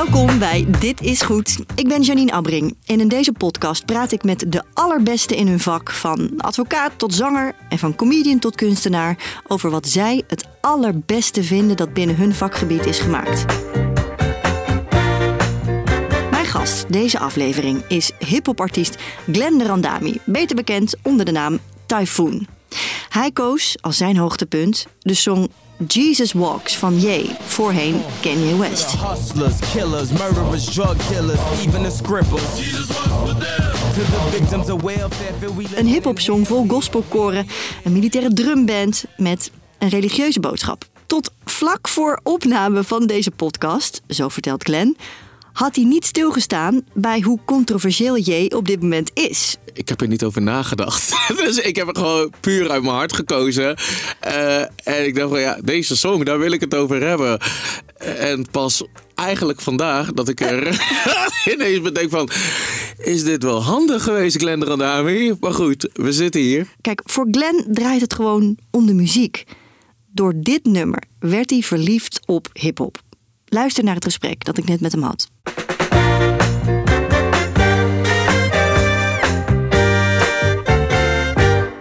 Welkom 0.00 0.38
bij 0.38 0.66
Dit 0.78 1.00
is 1.00 1.22
Goed. 1.22 1.58
Ik 1.74 1.88
ben 1.88 2.02
Janine 2.02 2.32
Abbring 2.32 2.76
en 2.86 3.00
in 3.00 3.08
deze 3.08 3.32
podcast 3.32 3.84
praat 3.84 4.12
ik 4.12 4.22
met 4.22 4.52
de 4.52 4.62
allerbeste 4.74 5.36
in 5.36 5.48
hun 5.48 5.60
vak, 5.60 5.90
van 5.90 6.30
advocaat 6.36 6.92
tot 6.96 7.14
zanger 7.14 7.54
en 7.68 7.78
van 7.78 7.94
comedian 7.94 8.38
tot 8.38 8.54
kunstenaar, 8.54 9.42
over 9.46 9.70
wat 9.70 9.88
zij 9.88 10.22
het 10.26 10.48
allerbeste 10.60 11.42
vinden 11.42 11.76
dat 11.76 11.92
binnen 11.92 12.16
hun 12.16 12.34
vakgebied 12.34 12.86
is 12.86 12.98
gemaakt. 12.98 13.44
Mijn 16.30 16.46
gast 16.46 16.92
deze 16.92 17.18
aflevering 17.18 17.82
is 17.88 18.12
hiphopartiest 18.18 18.96
Glenn 19.32 19.62
Randami, 19.62 20.20
beter 20.24 20.56
bekend 20.56 20.94
onder 21.02 21.24
de 21.24 21.32
naam 21.32 21.58
Typhoon. 21.86 22.46
Hij 23.08 23.30
koos 23.32 23.76
als 23.80 23.96
zijn 23.96 24.16
hoogtepunt 24.16 24.86
de 25.00 25.14
song 25.14 25.48
Jesus 25.86 26.32
Walks 26.32 26.76
van 26.76 27.00
Ye, 27.00 27.30
voorheen 27.40 28.02
Kanye 28.20 28.58
West. 28.58 28.90
Hustlers, 28.90 29.58
killers, 29.72 30.10
murderers, 30.10 30.64
drug 30.64 31.08
dealers, 31.08 31.38
even 31.60 31.82
the 31.82 31.90
scribbles. 31.90 32.42
Een 35.74 35.86
hip-hop 35.86 36.18
song 36.18 36.46
vol 36.46 36.64
gospelkoren, 36.68 37.46
een 37.84 37.92
militaire 37.92 38.32
drumband 38.32 39.04
met 39.16 39.50
een 39.78 39.88
religieuze 39.88 40.40
boodschap. 40.40 40.84
Tot 41.06 41.32
vlak 41.44 41.88
voor 41.88 42.20
opname 42.22 42.84
van 42.84 43.06
deze 43.06 43.30
podcast, 43.30 44.02
zo 44.08 44.28
vertelt 44.28 44.62
Glenn, 44.62 44.96
had 45.52 45.76
hij 45.76 45.84
niet 45.84 46.04
stilgestaan 46.04 46.82
bij 46.92 47.20
hoe 47.20 47.38
controversieel 47.44 48.18
J 48.18 48.46
op 48.54 48.66
dit 48.66 48.82
moment 48.82 49.10
is. 49.14 49.56
ik 49.72 49.88
heb 49.88 50.00
er 50.00 50.08
niet 50.08 50.24
over 50.24 50.42
nagedacht. 50.42 51.14
dus 51.44 51.58
ik 51.58 51.76
heb 51.76 51.88
er 51.88 51.96
gewoon 51.96 52.32
puur 52.40 52.70
uit 52.70 52.82
mijn 52.82 52.94
hart 52.94 53.12
gekozen. 53.12 53.76
Eh, 54.20 54.60
en 54.60 55.06
ik 55.06 55.14
dacht 55.14 55.30
van 55.30 55.40
ja, 55.40 55.58
deze 55.64 55.96
song, 55.96 56.24
daar 56.24 56.38
wil 56.38 56.52
ik 56.52 56.60
het 56.60 56.74
over 56.74 57.02
hebben. 57.02 57.38
En 57.98 58.46
pas 58.50 58.84
eigenlijk 59.14 59.60
vandaag 59.60 60.12
dat 60.12 60.28
ik 60.28 60.40
er 60.40 60.80
ineens 61.54 61.80
bedenk 61.80 62.10
van... 62.10 62.28
Is 62.98 63.24
dit 63.24 63.42
wel 63.42 63.62
handig 63.62 64.02
geweest, 64.02 64.36
Glenn 64.36 64.64
Randami? 64.64 65.34
Maar 65.40 65.54
goed, 65.54 65.88
we 65.92 66.12
zitten 66.12 66.40
hier. 66.40 66.66
Kijk, 66.80 67.02
voor 67.04 67.26
Glenn 67.30 67.64
draait 67.68 68.00
het 68.00 68.14
gewoon 68.14 68.58
om 68.70 68.86
de 68.86 68.94
muziek. 68.94 69.44
Door 70.12 70.32
dit 70.36 70.64
nummer 70.64 71.02
werd 71.18 71.50
hij 71.50 71.60
verliefd 71.60 72.20
op 72.26 72.48
hip-hop. 72.52 73.02
Luister 73.50 73.84
naar 73.84 73.94
het 73.94 74.04
gesprek 74.04 74.44
dat 74.44 74.58
ik 74.58 74.64
net 74.68 74.80
met 74.80 74.92
hem 74.92 75.02
had. 75.02 75.28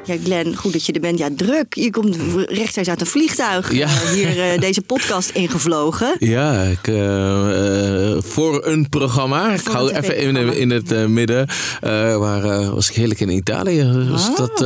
Ja, 0.05 0.15
Glenn, 0.23 0.55
goed 0.55 0.73
dat 0.73 0.85
je 0.85 0.91
er 0.93 0.99
bent. 0.99 1.19
Ja, 1.19 1.29
druk. 1.35 1.73
Je 1.75 1.89
komt 1.89 2.17
rechtstreeks 2.47 2.87
uit 2.89 3.01
een 3.01 3.07
vliegtuig 3.07 3.73
Ja. 3.73 3.87
eh, 3.87 4.09
hier 4.11 4.39
eh, 4.51 4.59
deze 4.67 4.81
podcast 4.81 5.29
ingevlogen. 5.29 6.15
Ja, 6.19 6.61
ik, 6.63 6.87
eh, 6.87 8.17
voor 8.21 8.65
een 8.65 8.89
programma. 8.89 9.53
Ik 9.53 9.67
hou 9.67 9.91
even 9.91 10.17
in, 10.17 10.35
in 10.53 10.69
het 10.69 11.07
midden. 11.09 11.47
waar 12.19 12.71
was 12.73 12.89
ik 12.89 12.95
heerlijk 12.95 13.19
in 13.19 13.29
Italië. 13.29 13.91
Dus 14.09 14.27
Ah. 14.29 14.35
dat... 14.37 14.65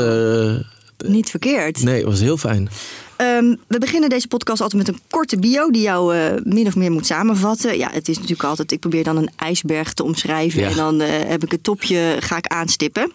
Niet 1.04 1.30
verkeerd. 1.30 1.84
nee, 1.84 2.06
was 2.06 2.20
heel 2.20 2.38
fijn. 2.38 2.70
Ehm, 3.16 3.56
we 3.68 3.78
beginnen 3.80 4.10
deze 4.10 4.28
podcast 4.28 4.62
altijd 4.62 4.86
met 4.86 4.96
een 4.96 5.02
korte 5.10 5.40
bio 5.40 5.72
die 5.72 5.82
jou 5.82 6.16
eh, 6.16 6.34
min 6.44 6.68
of 6.68 6.76
meer 6.76 6.92
moet 6.92 7.06
samenvatten. 7.06 7.78
Ja, 7.78 7.90
het 7.92 8.08
is 8.08 8.16
natuurlijk 8.16 8.44
altijd, 8.44 8.72
ik 8.72 8.80
probeer 8.80 9.04
dan 9.04 9.18
een 9.18 9.30
ijsberg 9.36 9.94
te 9.94 10.04
omschrijven 10.04 10.60
Ja. 10.62 10.70
en 10.70 10.76
dan 10.76 11.02
eh, 11.02 11.10
heb 11.30 11.44
ik 11.44 11.52
het 11.52 11.64
topje, 11.64 12.18
ga 12.20 12.38
ik 12.38 12.48
aanstippen. 12.48 13.12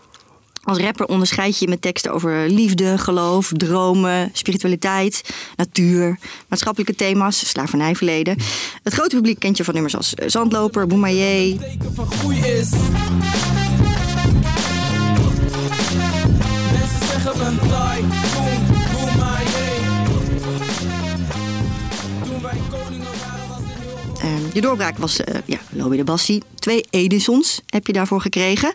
Als 0.62 0.78
rapper 0.78 1.06
onderscheid 1.06 1.58
je 1.58 1.64
je 1.64 1.70
met 1.70 1.82
teksten 1.82 2.12
over 2.12 2.50
liefde, 2.50 2.98
geloof, 2.98 3.52
dromen, 3.56 4.30
spiritualiteit, 4.32 5.22
natuur, 5.56 6.18
maatschappelijke 6.48 6.94
thema's, 6.94 7.48
slavernijverleden. 7.48 8.36
Het 8.82 8.92
grote 8.92 9.16
publiek 9.16 9.38
kent 9.38 9.56
je 9.56 9.64
van 9.64 9.74
nummers 9.74 9.96
als 9.96 10.12
Zandloper, 10.26 10.86
Boemaye, 10.86 11.56
je 24.52 24.60
doorbraak 24.60 24.98
was 24.98 25.24
eh 25.24 25.34
ja, 25.44 25.58
Lobby 25.72 25.96
de 25.96 26.04
Bassi. 26.04 26.42
Twee 26.54 26.84
Edisons 26.90 27.60
heb 27.66 27.86
je 27.86 27.92
daarvoor 27.92 28.20
gekregen. 28.20 28.74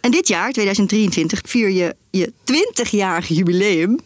En 0.00 0.10
dit 0.10 0.28
jaar, 0.28 0.52
2023, 0.52 1.40
vier 1.44 1.70
je 1.70 1.94
je 2.10 2.32
20-jarig 2.52 3.28
jubileum 3.28 4.00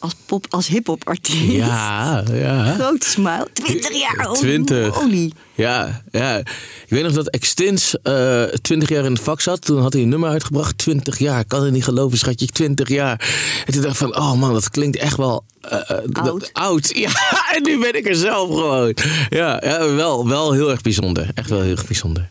als 0.00 0.12
pop, 0.26 0.46
als 0.50 0.66
hip-hop 0.66 1.08
artiest. 1.08 1.52
Ja, 1.52 2.24
ja. 2.32 2.74
Grote 2.74 3.08
smile. 3.08 3.46
20 3.52 4.00
jaar. 4.00 4.28
oh, 4.28 4.34
20. 4.34 4.94
Holy. 4.94 5.32
Ja, 5.54 6.02
ja. 6.10 6.36
Ik 6.36 6.46
weet 6.88 7.02
nog 7.02 7.12
dat 7.12 7.28
Extins 7.28 7.94
eh 8.02 8.42
20 8.42 8.88
jaar 8.88 9.04
in 9.04 9.12
het 9.12 9.22
vak 9.22 9.40
zat. 9.40 9.64
Toen 9.64 9.80
had 9.80 9.92
hij 9.92 10.02
een 10.02 10.08
nummer 10.08 10.30
uitgebracht. 10.30 10.78
20 10.78 11.18
jaar. 11.18 11.40
Ik 11.40 11.48
kan 11.48 11.62
het 11.64 11.72
niet 11.72 11.84
geloven, 11.84 12.18
schatje. 12.18 12.46
20 12.46 12.88
jaar. 12.88 13.28
En 13.66 13.72
toen 13.72 13.82
dacht 13.82 13.92
ik 13.94 14.00
van, 14.00 14.16
oh 14.16 14.32
man, 14.32 14.52
dat 14.52 14.70
klinkt 14.70 14.96
echt 14.96 15.16
wel... 15.16 15.44
eh, 15.60 15.90
eh, 15.90 15.96
Oud. 16.12 16.50
oud. 16.52 16.90
Ja, 16.98 17.10
en 17.54 17.62
nu 17.62 17.78
ben 17.80 17.94
ik 17.96 18.08
er 18.08 18.14
zelf 18.16 18.48
gewoon. 18.48 18.94
Ja, 19.28 19.60
ja 19.64 19.90
wel, 19.94 20.28
wel 20.28 20.52
heel 20.52 20.70
erg 20.70 20.80
bijzonder. 20.80 21.30
Echt 21.34 21.50
wel 21.50 21.60
heel 21.60 21.70
erg 21.70 21.86
bijzonder. 21.86 22.28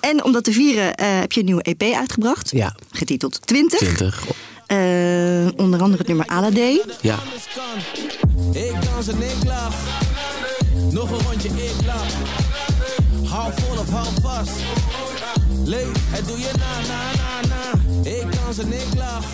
En 0.00 0.24
om 0.24 0.32
dat 0.32 0.44
te 0.44 0.52
vieren 0.52 0.86
heb 1.04 1.32
je 1.32 1.40
een 1.40 1.46
nieuwe 1.46 1.62
EP 1.62 1.82
uitgebracht. 1.82 2.50
Ja. 2.50 2.74
Getiteld 2.90 3.46
20. 3.46 3.78
20. 3.78 4.22
Eh, 4.66 5.46
onder 5.56 5.80
andere 5.80 5.98
het 5.98 6.06
nummer 6.06 6.26
Alade. 6.26 6.84
Ja. 7.00 7.18
Ik 8.52 8.74
dans 8.84 9.08
en 9.08 9.22
ik 9.22 9.44
lach. 9.46 9.74
Nog 10.90 11.10
een 11.10 11.26
rondje, 11.28 11.48
ik 11.48 11.86
lach. 11.86 12.14
Hou 13.30 13.52
vol 13.56 13.78
of 13.78 13.90
hou 13.90 14.06
vast. 14.22 14.50
Leef, 15.64 15.88
het 16.10 16.28
doe 16.28 16.38
je 16.38 16.50
na, 16.58 16.80
na, 16.86 17.00
na, 17.16 17.48
na. 17.48 18.10
Ik 18.10 18.26
dans 18.44 18.58
en 18.58 18.72
ik 18.72 18.94
lach. 18.96 19.24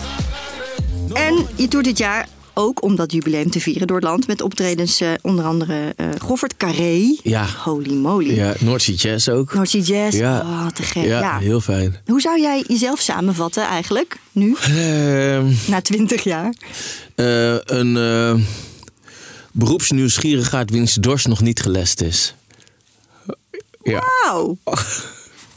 En 1.13 1.47
je 1.55 1.67
toert 1.67 1.85
dit 1.85 1.97
jaar 1.97 2.27
ook 2.53 2.83
om 2.83 2.95
dat 2.95 3.11
jubileum 3.11 3.51
te 3.51 3.59
vieren 3.59 3.87
door 3.87 3.95
het 3.95 4.05
land. 4.05 4.27
Met 4.27 4.41
optredens 4.41 5.01
eh, 5.01 5.09
onder 5.21 5.45
andere 5.45 5.93
eh 5.95 6.07
Goffert 6.19 6.57
Carré. 6.57 7.15
Ja. 7.23 7.45
Holy 7.63 7.93
moly. 7.93 8.33
Ja, 8.35 8.53
Noordzee 8.59 8.95
Jazz 8.95 9.27
ook. 9.29 9.51
Sea 9.63 9.81
Jazz. 9.81 10.17
Ja. 10.17 10.39
Oh, 10.39 10.67
te 10.67 10.83
gek. 10.83 11.03
Ja, 11.03 11.19
Ja. 11.19 11.37
heel 11.37 11.61
fijn. 11.61 11.95
Hoe 12.05 12.21
zou 12.21 12.41
jij 12.41 12.63
jezelf 12.67 12.99
samenvatten 12.99 13.63
eigenlijk, 13.63 14.17
nu, 14.31 14.55
Ehm, 14.61 15.51
na 15.67 15.81
20 15.81 16.23
jaar? 16.23 16.53
eh, 17.15 17.55
een 17.65 18.45
beroepsnieuwsgierigheid 19.51 20.69
wiens 20.69 20.93
dorst 20.93 21.27
nog 21.27 21.41
niet 21.41 21.61
gelest 21.61 22.01
is. 22.01 22.35
Ja. 23.83 24.03
Wauw. 24.23 24.57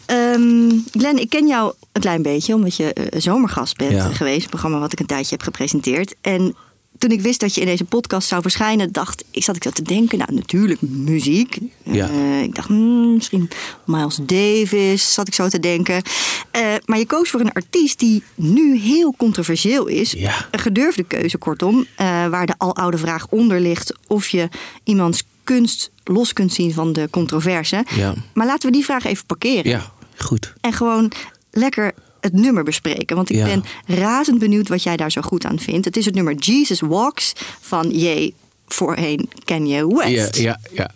Ehm, 0.07 0.71
Glenn, 0.93 1.19
ik 1.21 1.29
ken 1.31 1.47
jou 1.47 1.73
een 1.93 2.01
klein 2.01 2.23
beetje, 2.23 2.55
omdat 2.55 2.77
je 2.77 3.11
zomergast 3.17 3.77
bent 3.77 3.93
Ja. 3.93 4.09
geweest. 4.13 4.43
Een 4.43 4.49
programma 4.49 4.79
wat 4.79 4.93
ik 4.93 5.01
een 5.01 5.07
tijdje 5.07 5.31
heb 5.35 5.43
gepresenteerd. 5.43 6.15
En 6.21 6.55
toen 6.99 7.11
ik 7.11 7.21
wist 7.21 7.41
dat 7.41 7.55
je 7.55 7.61
in 7.61 7.67
deze 7.67 7.85
podcast 7.85 8.29
zou 8.29 8.43
verschijnen, 8.43 8.93
dacht 8.93 9.25
ik, 9.31 9.43
zat 9.45 9.57
ik 9.57 9.63
zo 9.63 9.71
te 9.71 9.83
denken, 9.83 10.19
nou 10.19 10.35
natuurlijk 10.35 10.81
muziek. 10.81 11.59
Ja. 11.83 12.09
Eh, 12.09 12.43
ik 12.43 12.55
dacht, 12.55 12.69
hmm, 12.69 13.15
misschien 13.15 13.51
Miles 13.85 14.19
Davis, 14.23 15.13
zat 15.15 15.29
ik 15.29 15.35
zo 15.35 15.49
te 15.49 15.61
denken. 15.61 16.03
Eh, 16.51 16.75
maar 16.87 16.99
je 16.99 17.07
koos 17.07 17.31
voor 17.31 17.41
een 17.41 17.53
artiest 17.53 17.99
die 17.99 18.23
nu 18.35 18.79
heel 18.79 19.15
controversieel 19.17 19.87
is. 19.87 20.13
Ja. 20.13 20.47
Een 20.51 20.59
gedurfde 20.59 21.05
keuze, 21.05 21.39
kortom. 21.39 21.87
eh, 21.97 22.07
waar 22.27 22.47
de 22.47 22.55
aloude 22.57 22.99
vraag 22.99 23.27
onder 23.29 23.61
ligt 23.61 23.95
of 24.07 24.29
je 24.29 24.49
iemands 24.85 25.23
kunst 25.45 25.91
los 26.05 26.33
kunt 26.33 26.53
zien 26.53 26.73
van 26.73 26.93
de 26.93 27.09
controverse. 27.11 27.85
Ja. 27.97 28.15
Maar 28.35 28.47
laten 28.47 28.69
we 28.71 28.77
die 28.77 28.85
vraag 28.85 29.05
even 29.05 29.27
parkeren. 29.27 29.71
Ja, 29.71 29.93
goed. 30.17 30.53
En 30.61 30.73
gewoon 30.73 31.13
lekker 31.51 31.95
het 32.25 32.33
nummer 32.33 32.63
bespreken. 32.65 33.17
Want 33.17 33.31
ik 33.31 33.37
Ja. 33.37 33.45
ben 33.45 33.65
razend 33.87 34.39
benieuwd 34.39 34.69
wat 34.69 34.83
jij 34.83 34.97
daar 34.97 35.11
zo 35.13 35.21
goed 35.21 35.45
aan 35.45 35.59
vindt. 35.59 35.85
Het 35.85 35.97
is 35.97 36.05
het 36.05 36.15
nummer 36.15 36.35
Jesus 36.35 36.81
Walks 36.81 37.33
van 37.61 37.91
J. 37.91 38.33
Voorheen 38.69 39.29
Kanye 39.45 39.75
Ja, 39.77 39.87
West. 39.87 40.37
ja, 40.37 40.59
ja. 40.73 40.91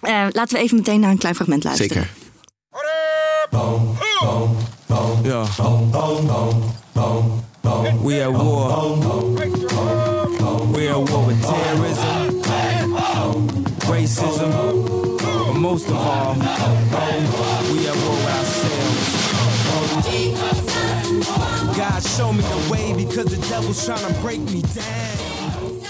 Eh, 0.00 0.26
laten 0.32 0.56
we 0.56 0.62
even 0.62 0.76
meteen 0.76 1.00
naar 1.00 1.10
een 1.10 1.18
klein 1.18 1.34
fragment 1.34 1.64
luisteren. 1.64 1.92
zeker. 1.92 2.10
Ja. 5.22 5.44
We 8.02 8.24
at 8.24 8.32
war. 8.32 8.98
We 10.72 10.88
at 10.90 11.08
war 11.10 11.26
with 11.26 11.42
terrorism, 11.42 12.40
racism, 13.88 14.50
but 15.16 15.54
most 15.60 15.86
of 15.90 15.96
all, 15.96 16.34
show 22.22 22.32
me 22.32 22.42
the 22.42 22.68
way 22.70 23.04
because 23.04 23.36
the 23.36 23.48
devil's 23.48 23.84
trying 23.84 24.14
to 24.14 24.20
break 24.20 24.38
me 24.38 24.60
down. 24.60 25.80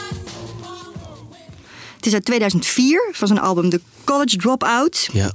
Het 1.96 2.06
is 2.06 2.12
uit 2.12 2.24
2004 2.24 3.10
van 3.12 3.26
zijn 3.26 3.40
album 3.40 3.70
The 3.70 3.80
College 4.04 4.36
Dropout. 4.36 5.08
Ja. 5.12 5.32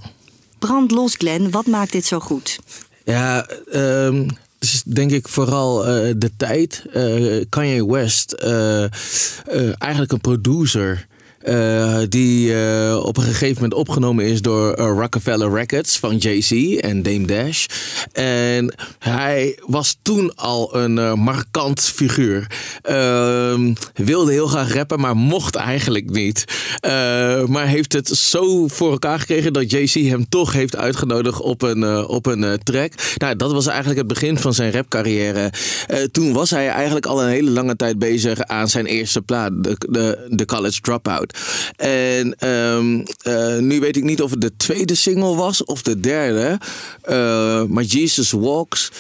Brand 0.60 0.92
los, 0.92 1.16
Glenn. 1.16 1.52
Wat 1.52 1.66
maakt 1.66 1.92
dit 1.92 2.06
zo 2.06 2.20
goed? 2.20 2.60
Ja, 3.04 3.46
ehm, 3.72 4.28
het 4.60 4.70
is 4.74 4.84
denk 4.84 5.12
ik 5.12 5.28
vooral 5.28 5.86
eh, 5.86 6.14
de 6.18 6.32
tijd. 6.38 6.84
Eh 6.94 7.46
Kanye 7.50 7.86
West, 7.86 8.32
eh, 8.32 8.84
eh, 8.84 8.90
eigenlijk 9.78 10.12
een 10.12 10.22
producer. 10.22 11.08
Eh, 11.48 12.00
die 12.10 12.54
eh, 12.54 13.00
op 13.04 13.18
een 13.18 13.24
gegeven 13.24 13.54
moment 13.54 13.74
opgenomen 13.74 14.26
is 14.26 14.42
door 14.42 14.74
eh, 14.74 14.86
Rockefeller 14.86 15.54
Records 15.54 16.00
van 16.00 16.18
Jay-Z 16.18 16.52
en 16.80 17.04
Dame 17.04 17.26
Dash. 17.26 17.66
En 18.12 18.74
hij 19.00 19.60
was 19.66 19.98
toen 20.02 20.36
al 20.36 20.76
een 20.76 21.20
markant 21.20 21.82
figuur. 21.82 22.48
Ehm, 22.82 23.74
wilde 23.94 24.32
heel 24.32 24.48
graag 24.48 24.74
rappen, 24.74 25.00
maar 25.00 25.16
mocht 25.16 25.56
eigenlijk 25.56 26.10
niet. 26.10 26.46
Maar 27.48 27.68
heeft 27.68 27.94
het 27.94 28.08
zo 28.08 28.68
voor 28.68 28.92
elkaar 28.92 29.20
gekregen 29.20 29.54
dat 29.54 29.72
Jay-Z 29.72 29.96
hem 29.96 30.30
toch 30.30 30.54
heeft 30.54 30.76
uitgenodigd 30.76 31.42
op 31.42 31.62
een, 31.62 32.08
op 32.08 32.26
een 32.26 32.60
track. 32.64 32.92
Nou, 33.18 33.36
dat 33.36 33.52
was 33.52 33.68
eigenlijk 33.68 34.00
het 34.00 34.08
begin 34.08 34.38
van 34.38 34.54
zijn 34.54 34.72
rapcarrière. 34.72 35.52
Toen 36.12 36.34
was 36.34 36.50
hij 36.50 36.68
eigenlijk 36.68 37.06
al 37.06 37.24
een 37.24 37.30
hele 37.30 37.52
lange 37.52 37.76
tijd 37.76 38.00
bezig 38.00 38.42
aan 38.42 38.68
zijn 38.68 38.86
eerste 38.86 39.22
plaat, 39.22 39.52
de, 39.64 39.76
de, 39.90 40.28
de 40.30 40.46
College 40.46 40.82
Dropout. 40.82 41.37
En 41.76 42.36
ehm, 42.36 43.06
eh, 43.22 43.58
nu 43.58 43.80
weet 43.80 43.98
ik 43.98 44.04
niet 44.04 44.22
of 44.22 44.32
het 44.32 44.42
de 44.42 44.56
tweede 44.58 44.96
single 44.96 45.36
was 45.36 45.64
of 45.64 45.82
de 45.82 46.00
derde. 46.00 46.60
Eh, 47.02 47.64
maar 47.64 47.84
Jesus 47.84 48.32
Walks 48.32 48.92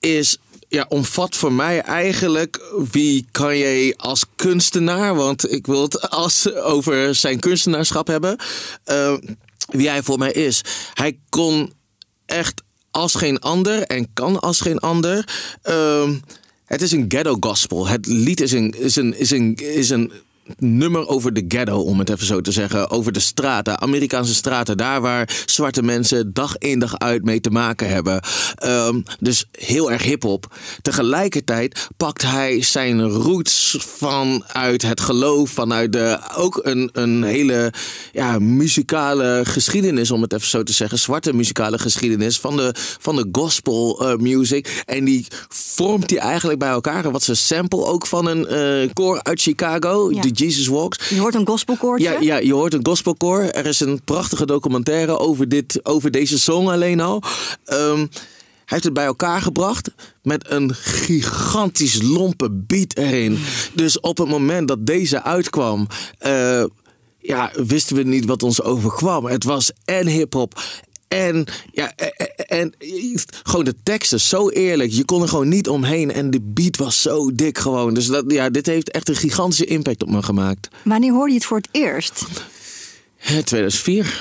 is 0.00 0.38
ja, 0.68 0.86
omvat 0.88 1.36
voor 1.36 1.52
mij 1.52 1.80
eigenlijk 1.80 2.60
wie 2.92 3.26
Kanye 3.30 3.94
als 3.96 4.24
kunstenaar, 4.36 5.14
want 5.14 5.52
ik 5.52 5.66
wil 5.66 5.82
het 5.82 6.10
als 6.10 6.52
over 6.52 7.14
zijn 7.14 7.40
kunstenaarschap 7.40 8.06
hebben, 8.06 8.36
eh, 8.84 9.16
wie 9.66 9.88
hij 9.88 10.02
voor 10.02 10.18
mij 10.18 10.32
is. 10.32 10.60
Hij 10.94 11.18
kon 11.28 11.72
echt 12.26 12.62
als 12.90 13.14
geen 13.14 13.38
ander 13.38 13.82
en 13.82 14.12
kan 14.12 14.40
als 14.40 14.60
geen 14.60 14.78
ander. 14.78 15.28
ehm, 15.62 16.14
het 16.64 16.82
is 16.82 16.92
een 16.92 17.04
ghetto 17.08 17.36
gospel. 17.40 17.86
Het 17.86 18.06
lied 18.06 18.40
is 18.40 18.52
een, 18.52 18.74
is 18.78 18.96
een, 18.96 19.18
is 19.18 19.30
een, 19.30 19.54
is 19.54 19.90
een 19.90 20.12
nummer 20.58 21.06
over 21.08 21.32
de 21.32 21.44
ghetto, 21.48 21.80
om 21.80 21.98
het 21.98 22.10
even 22.10 22.26
zo 22.26 22.40
te 22.40 22.52
zeggen. 22.52 22.90
Over 22.90 23.12
de 23.12 23.20
straten, 23.20 23.80
Amerikaanse 23.80 24.34
straten. 24.34 24.76
Daar 24.76 25.00
waar 25.00 25.42
zwarte 25.46 25.82
mensen 25.82 26.32
dag 26.32 26.58
in 26.58 26.78
dag 26.78 26.98
uit 26.98 27.24
mee 27.24 27.40
te 27.40 27.50
maken 27.50 27.88
hebben. 27.88 28.20
Ehm, 28.54 29.00
dus 29.20 29.44
heel 29.50 29.92
erg 29.92 30.02
hip-hop. 30.02 30.54
Tegelijkertijd 30.82 31.88
pakt 31.96 32.22
hij 32.22 32.62
zijn 32.62 33.02
roots 33.08 33.76
vanuit 33.98 34.82
het 34.82 35.00
geloof, 35.00 35.50
vanuit 35.50 35.92
de, 35.92 36.18
ook 36.36 36.60
een, 36.62 36.90
een 36.92 37.22
hele 37.22 37.72
ja, 38.12 38.38
muzikale 38.38 39.40
geschiedenis, 39.44 40.10
om 40.10 40.22
het 40.22 40.32
even 40.32 40.48
zo 40.48 40.62
te 40.62 40.72
zeggen. 40.72 40.98
Zwarte 40.98 41.32
muzikale 41.32 41.78
geschiedenis 41.78 42.38
van 42.40 42.56
de, 42.56 42.74
van 43.00 43.16
de 43.16 43.28
gospel 43.32 44.00
eh, 44.00 44.16
music. 44.16 44.82
En 44.86 45.04
die 45.04 45.26
vormt 45.48 46.10
hij 46.10 46.18
eigenlijk 46.18 46.58
bij 46.58 46.68
elkaar. 46.68 47.10
Wat 47.10 47.22
ze 47.22 47.34
sample 47.34 47.84
ook 47.84 48.06
van 48.06 48.26
een 48.26 48.46
eh 48.46 48.90
koor 48.92 49.22
uit 49.22 49.40
Chicago, 49.40 50.10
Ja. 50.12 50.20
de 50.20 50.30
Jesus 50.38 50.66
Walks. 50.66 51.08
Je 51.08 51.20
hoort 51.20 51.34
een 51.34 51.46
gospelkoortje. 51.46 52.10
Ja, 52.10 52.20
ja, 52.20 52.36
je 52.36 52.52
hoort 52.52 52.74
een 52.74 52.86
gospelkoor. 52.86 53.42
Er 53.42 53.66
is 53.66 53.80
een 53.80 54.00
prachtige 54.04 54.46
documentaire 54.46 55.18
over, 55.18 55.48
dit, 55.48 55.80
over 55.82 56.10
deze 56.10 56.38
song 56.38 56.68
alleen 56.68 57.00
al. 57.00 57.22
Ehm, 57.64 57.98
hij 57.98 58.74
heeft 58.74 58.84
het 58.84 58.92
bij 58.92 59.04
elkaar 59.04 59.40
gebracht 59.40 59.90
met 60.22 60.50
een 60.50 60.74
gigantisch 60.74 62.02
lompe 62.02 62.50
beat 62.50 62.96
erin. 62.96 63.38
Dus 63.74 64.00
op 64.00 64.18
het 64.18 64.28
moment 64.28 64.68
dat 64.68 64.86
deze 64.86 65.22
uitkwam, 65.22 65.86
eh, 66.18 66.64
ja, 67.18 67.50
wisten 67.54 67.96
we 67.96 68.02
niet 68.02 68.24
wat 68.24 68.42
ons 68.42 68.62
overkwam. 68.62 69.26
Het 69.26 69.44
was 69.44 69.72
en 69.84 70.06
hip-hop. 70.06 70.60
En, 71.08 71.46
ja, 71.72 71.92
en, 72.56 72.74
gewoon 73.42 73.64
de 73.64 73.74
teksten 73.82 74.20
zo 74.20 74.48
eerlijk. 74.48 74.92
Je 74.92 75.04
kon 75.04 75.22
er 75.22 75.28
gewoon 75.28 75.48
niet 75.48 75.68
omheen. 75.68 76.12
En 76.12 76.30
de 76.30 76.40
beat 76.42 76.76
was 76.76 77.02
zo 77.02 77.34
dik 77.34 77.58
gewoon. 77.58 77.94
Dus 77.94 78.06
dat, 78.06 78.24
ja, 78.28 78.50
dit 78.50 78.66
heeft 78.66 78.90
echt 78.90 79.08
een 79.08 79.16
gigantische 79.16 79.64
impact 79.64 80.02
op 80.02 80.10
me 80.10 80.22
gemaakt. 80.22 80.68
Wanneer 80.84 81.12
hoorde 81.12 81.30
je 81.30 81.38
het 81.38 81.46
voor 81.46 81.56
het 81.56 81.68
eerst? 81.70 82.24
Eh, 83.16 83.38
2004. 83.44 84.16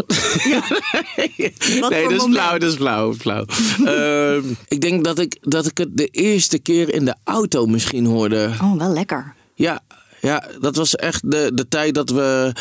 Wat 1.80 1.90
nee, 1.90 2.04
dat 2.04 2.12
is 2.12 2.24
flauw, 2.24 2.58
dat 2.58 2.70
is 2.70 2.76
flauw. 2.76 3.14
flauw. 3.14 3.46
Ehm, 3.86 4.44
ik 4.68 4.82
denk 4.82 5.04
dat 5.04 5.20
ik, 5.20 5.38
dat 5.42 5.66
ik 5.66 5.78
het 5.78 5.98
de 5.98 6.08
eerste 6.08 6.60
keer 6.60 6.94
in 6.94 7.06
de 7.06 7.16
auto 7.24 7.66
misschien 7.66 8.06
hoorde. 8.06 8.52
Oh, 8.62 8.78
wel 8.78 8.94
lekker. 8.94 9.34
Ja, 9.54 9.82
ja 10.22 10.48
dat 10.62 10.76
was 10.76 10.96
echt 10.96 11.32
de, 11.32 11.52
de 11.54 11.68
tijd 11.68 11.96
dat 11.96 12.10
we 12.10 12.54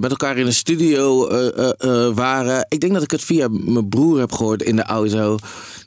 met 0.00 0.10
elkaar 0.10 0.36
in 0.36 0.44
de 0.44 0.52
studio 0.52 1.28
eh, 1.28 1.58
eh, 1.58 1.72
eh, 1.78 2.14
waren. 2.14 2.66
Ik 2.68 2.80
denk 2.80 2.92
dat 2.92 3.02
ik 3.02 3.10
het 3.10 3.24
via 3.24 3.48
mijn 3.48 3.88
broer 3.88 4.18
heb 4.18 4.32
gehoord 4.32 4.62
in 4.62 4.76
de 4.76 4.82
auto. 4.82 5.36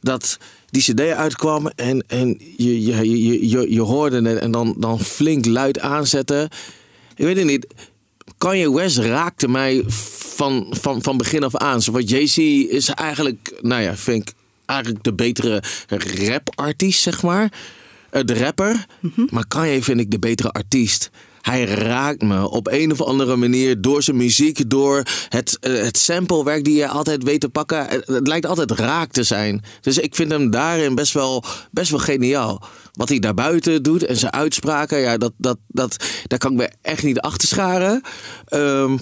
Dat 0.01 0.37
die 0.69 0.81
cd 0.81 0.99
uitkwam 0.99 1.67
en, 1.67 2.03
en 2.07 2.39
je, 2.57 2.81
je, 2.85 3.09
je, 3.09 3.49
je, 3.49 3.73
je 3.73 3.81
hoorde 3.81 4.29
het 4.29 4.39
en 4.39 4.51
dan, 4.51 4.75
dan 4.77 4.99
flink 4.99 5.45
luid 5.45 5.79
aanzetten. 5.79 6.49
Ik 7.15 7.25
weet 7.25 7.37
het 7.37 7.45
niet. 7.45 7.67
Kanye 8.37 8.73
West 8.73 8.97
raakte 8.97 9.47
mij 9.47 9.83
van, 9.87 10.67
van, 10.69 11.01
van 11.01 11.17
begin 11.17 11.43
af 11.43 11.55
aan. 11.55 11.81
Zo 11.81 11.91
wat 11.91 12.09
Jay-Z 12.09 12.37
is 12.37 12.89
eigenlijk, 12.89 13.53
nou 13.61 13.81
ja, 13.81 13.95
vind 13.95 14.29
ik 14.29 14.35
eigenlijk 14.65 15.03
de 15.03 15.13
betere 15.13 15.63
rapartiest, 16.27 17.01
zeg 17.01 17.21
maar. 17.21 17.51
Eh, 18.11 18.21
de 18.25 18.37
rapper. 18.39 18.85
Maar 19.29 19.47
Kanye 19.47 19.83
vind 19.83 19.99
ik 19.99 20.11
de 20.11 20.19
betere 20.19 20.51
artiest. 20.51 21.09
Hij 21.41 21.63
raakt 21.65 22.21
me 22.21 22.49
op 22.49 22.67
een 22.67 22.91
of 22.91 23.01
andere 23.01 23.35
manier 23.35 23.81
door 23.81 24.03
zijn 24.03 24.17
muziek, 24.17 24.69
door 24.69 25.03
het, 25.29 25.57
eh, 25.59 25.73
het 25.73 25.97
samplewerk 25.97 26.63
die 26.63 26.75
je 26.75 26.87
altijd 26.87 27.23
weet 27.23 27.39
te 27.39 27.49
pakken. 27.49 27.85
Het, 27.87 28.07
het 28.07 28.27
lijkt 28.27 28.45
altijd 28.45 28.71
raak 28.71 29.11
te 29.11 29.23
zijn. 29.23 29.63
Dus 29.81 29.97
ik 29.97 30.15
vind 30.15 30.31
hem 30.31 30.49
daarin 30.49 30.95
best 30.95 31.13
wel, 31.13 31.43
best 31.71 31.91
wel 31.91 31.99
geniaal. 31.99 32.63
Wat 32.93 33.09
hij 33.09 33.19
daarbuiten 33.19 33.83
doet 33.83 34.03
en 34.03 34.17
zijn 34.17 34.33
uitspraken, 34.33 34.99
ja, 34.99 35.17
dat, 35.17 35.33
dat, 35.37 35.57
dat, 35.67 35.95
daar 36.27 36.39
kan 36.39 36.51
ik 36.51 36.57
me 36.57 36.69
echt 36.81 37.03
niet 37.03 37.19
achter 37.19 37.47
scharen. 37.47 38.01
Ehm, 38.45 38.97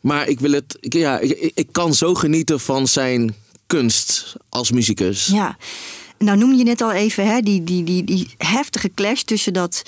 maar 0.00 0.28
ik 0.28 0.40
wil 0.40 0.52
het, 0.52 0.76
ja, 0.80 1.18
ik, 1.18 1.50
ik 1.54 1.68
kan 1.72 1.94
zo 1.94 2.14
genieten 2.14 2.60
van 2.60 2.86
zijn 2.86 3.34
kunst 3.66 4.36
als 4.48 4.70
muzikus. 4.70 5.26
Ja. 5.26 5.56
Nou 6.18 6.38
noemde 6.38 6.56
je 6.56 6.64
net 6.64 6.80
al 6.80 6.92
even 6.92 7.26
hè, 7.26 7.40
die, 7.40 7.64
die, 7.64 7.84
die, 7.84 8.04
die 8.04 8.28
heftige 8.38 8.90
clash 8.94 9.22
tussen 9.22 9.52
dat, 9.52 9.82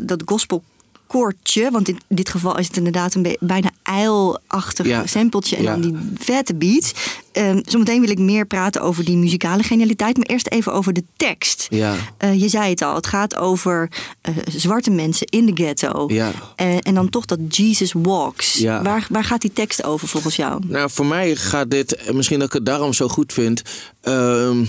dat 0.00 0.22
gospelkoortje. 0.26 1.70
Want 1.70 1.88
in 1.88 1.98
dit 2.08 2.28
geval 2.28 2.58
is 2.58 2.66
het 2.66 2.76
inderdaad 2.76 3.14
een 3.14 3.36
bijna 3.40 3.70
ijlachtig 3.82 4.86
Ja. 4.86 5.06
sampletje 5.06 5.56
en 5.56 5.62
Ja. 5.62 5.70
dan 5.70 5.80
die 5.80 5.94
vette 6.18 6.54
beat. 6.54 6.92
Ehm, 7.32 7.60
zometeen 7.62 8.00
wil 8.00 8.10
ik 8.10 8.18
meer 8.18 8.46
praten 8.46 8.82
over 8.82 9.04
die 9.04 9.16
muzikale 9.16 9.62
genialiteit. 9.62 10.16
Maar 10.16 10.26
eerst 10.26 10.48
even 10.48 10.72
over 10.72 10.92
de 10.92 11.04
tekst. 11.16 11.66
Ja. 11.70 11.94
Eh, 12.18 12.40
je 12.40 12.48
zei 12.48 12.70
het 12.70 12.82
al, 12.82 12.94
het 12.94 13.06
gaat 13.06 13.36
over 13.36 13.90
eh, 14.20 14.34
zwarte 14.50 14.90
mensen 14.90 15.26
in 15.26 15.46
de 15.46 15.52
ghetto. 15.54 16.04
Ja. 16.08 16.32
Eh, 16.56 16.76
en 16.80 16.94
dan 16.94 17.08
toch 17.10 17.24
dat 17.24 17.38
Jesus 17.56 17.92
walks. 17.92 18.54
Ja. 18.54 18.82
Waar, 18.82 19.06
waar 19.10 19.24
gaat 19.24 19.40
die 19.40 19.52
tekst 19.52 19.84
over 19.84 20.08
volgens 20.08 20.36
jou? 20.36 20.62
Nou, 20.66 20.90
voor 20.90 21.06
mij 21.06 21.36
gaat 21.36 21.70
dit, 21.70 21.94
en 21.96 22.16
misschien 22.16 22.38
dat 22.38 22.48
ik 22.48 22.54
het 22.54 22.66
daarom 22.66 22.92
zo 22.92 23.08
goed 23.08 23.32
vind. 23.32 23.62
ehm, 24.00 24.64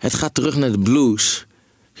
het 0.00 0.14
gaat 0.14 0.34
terug 0.34 0.56
naar 0.56 0.72
de 0.72 0.78
blues. 0.78 1.46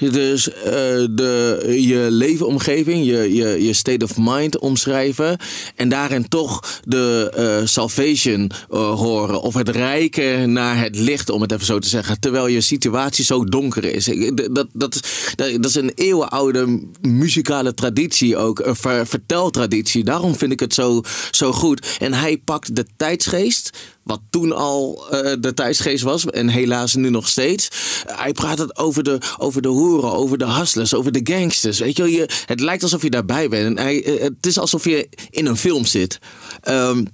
Dus 0.08 0.52
eh, 0.52 0.72
de, 1.10 1.64
je 1.78 2.06
leefomgeving, 2.10 3.06
je, 3.06 3.34
je, 3.34 3.64
je 3.64 3.72
state 3.72 4.04
of 4.04 4.16
mind 4.18 4.58
omschrijven. 4.58 5.38
En 5.76 5.88
daarin 5.88 6.28
toch 6.28 6.80
de 6.84 7.32
eh, 7.34 7.66
salvation 7.66 8.50
eh, 8.70 8.94
horen. 8.98 9.40
Of 9.40 9.54
het 9.54 9.68
rijken 9.68 10.52
naar 10.52 10.78
het 10.80 10.98
licht, 10.98 11.30
om 11.30 11.40
het 11.40 11.52
even 11.52 11.66
zo 11.66 11.78
te 11.78 11.88
zeggen. 11.88 12.20
Terwijl 12.20 12.46
je 12.46 12.60
situatie 12.60 13.24
zo 13.24 13.44
donker 13.44 13.84
is. 13.84 14.04
Dat, 14.34 14.68
dat, 14.72 15.00
dat, 15.34 15.64
is 15.64 15.74
een 15.74 15.92
eeuwenoude 15.94 16.88
muzikale 17.00 17.74
traditie 17.74 18.36
ook. 18.36 18.58
Een 18.58 18.76
ver- 18.76 19.06
verteltraditie. 19.06 20.04
Daarom 20.04 20.36
vind 20.36 20.52
ik 20.52 20.60
het 20.60 20.74
zo, 20.74 21.02
zo 21.30 21.52
goed. 21.52 21.96
En 21.98 22.12
hij 22.12 22.36
pakt 22.44 22.76
de 22.76 22.86
tijdsgeest 22.96 23.70
wat 24.10 24.20
toen 24.30 24.52
al 24.52 25.06
eh, 25.10 25.32
de 25.40 25.54
tijdsgeest 25.54 26.02
was 26.02 26.24
en 26.24 26.48
helaas 26.48 26.94
nu 26.94 27.10
nog 27.10 27.28
steeds. 27.28 27.68
hij 28.06 28.32
praat 28.32 28.58
het 28.58 28.76
over 28.78 29.02
de, 29.02 29.18
over 29.38 29.62
de 29.62 29.68
hoeren, 29.68 30.12
over 30.12 30.38
de 30.38 30.52
hustlers, 30.52 30.94
over 30.94 31.12
de 31.12 31.20
gangsters. 31.24 31.78
Weet 31.78 31.96
je, 31.96 32.10
je, 32.10 32.28
het 32.46 32.60
lijkt 32.60 32.82
alsof 32.82 33.02
je 33.02 33.10
daarbij 33.10 33.48
bent. 33.48 33.66
En 33.66 33.84
hij, 33.84 34.04
eh, 34.04 34.22
het 34.22 34.46
is 34.46 34.58
alsof 34.58 34.84
je 34.84 35.08
in 35.30 35.46
een 35.46 35.56
film 35.56 35.84
zit. 35.84 36.18
Ehm, 36.60 37.04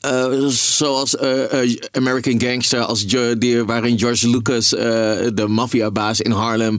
eh, 0.00 0.46
zoals 0.48 1.18
American 1.92 2.40
Gangster, 2.40 2.80
als 2.80 3.06
die, 3.38 3.64
waarin 3.64 3.98
George 3.98 4.28
Lucas 4.28 4.68
de 4.68 5.44
maffiabaas 5.48 6.20
in 6.20 6.30
Harlem 6.30 6.78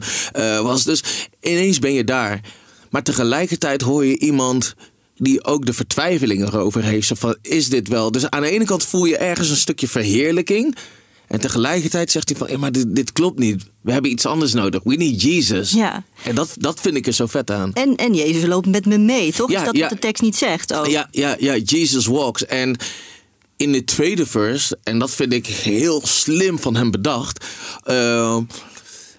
was. 0.62 0.84
Dus 0.84 1.04
ineens 1.42 1.80
ben 1.80 1.94
je 1.94 2.04
daar. 2.04 2.42
Maar 2.90 3.04
tegelijkertijd 3.04 3.82
hoor 3.82 4.06
je 4.06 4.20
iemand 4.20 4.76
die 5.24 5.44
ook 5.44 5.66
de 5.66 5.74
vertwijfeling 5.74 6.42
erover 6.48 6.84
heeft. 6.84 7.12
Van, 7.16 7.36
is 7.42 7.70
dit 7.70 7.88
wel? 7.88 8.12
Dus 8.12 8.30
aan 8.30 8.42
de 8.42 8.50
ene 8.50 8.66
kant 8.66 8.86
voel 8.86 9.06
je 9.06 9.18
ergens 9.18 9.50
een 9.50 9.56
stukje 9.56 9.88
verheerlijking. 9.88 10.76
En 11.28 11.40
tegelijkertijd 11.40 12.12
zegt 12.12 12.30
hij 12.30 12.38
van, 12.38 12.48
"Ja, 12.50 12.58
maar 12.58 12.72
dit, 12.72 12.96
dit 12.96 13.12
klopt 13.12 13.40
niet. 13.40 13.64
We 13.82 13.92
hebben 13.92 14.12
iets 14.12 14.26
anders 14.26 14.54
nodig. 14.54 14.84
We 14.84 14.96
need 14.96 15.22
Jesus. 15.22 15.72
Ja. 15.72 16.04
En 16.24 16.36
dat, 16.36 16.56
dat 16.60 16.80
vind 16.80 16.96
ik 16.96 17.08
er 17.08 17.14
zo 17.14 17.26
vet 17.26 17.52
aan. 17.52 17.74
En, 17.74 17.96
en 17.96 18.14
Jezus 18.14 18.46
loopt 18.46 18.68
met 18.68 18.86
me 18.86 18.98
mee, 18.98 19.32
toch? 19.34 19.52
Ja, 19.52 19.60
is 19.60 19.66
dat 19.66 19.76
ja. 19.76 19.82
wat 19.82 19.90
de 19.90 20.00
tekst 20.00 20.22
niet 20.22 20.36
zegt? 20.36 20.74
ook? 20.74 20.88
Ja, 20.88 21.08
ja, 21.12 21.36
ja, 21.40 21.56
Jesus 21.58 22.06
walks. 22.06 22.46
En 22.46 22.76
in 23.58 23.72
de 23.72 23.84
tweede 23.84 24.26
verse, 24.26 24.78
en 24.84 25.00
dat 25.00 25.12
vind 25.12 25.34
ik 25.34 25.46
heel 25.48 26.02
slim 26.08 26.60
van 26.60 26.76
hem 26.76 26.92
bedacht. 26.92 27.46
eh, 27.84 28.38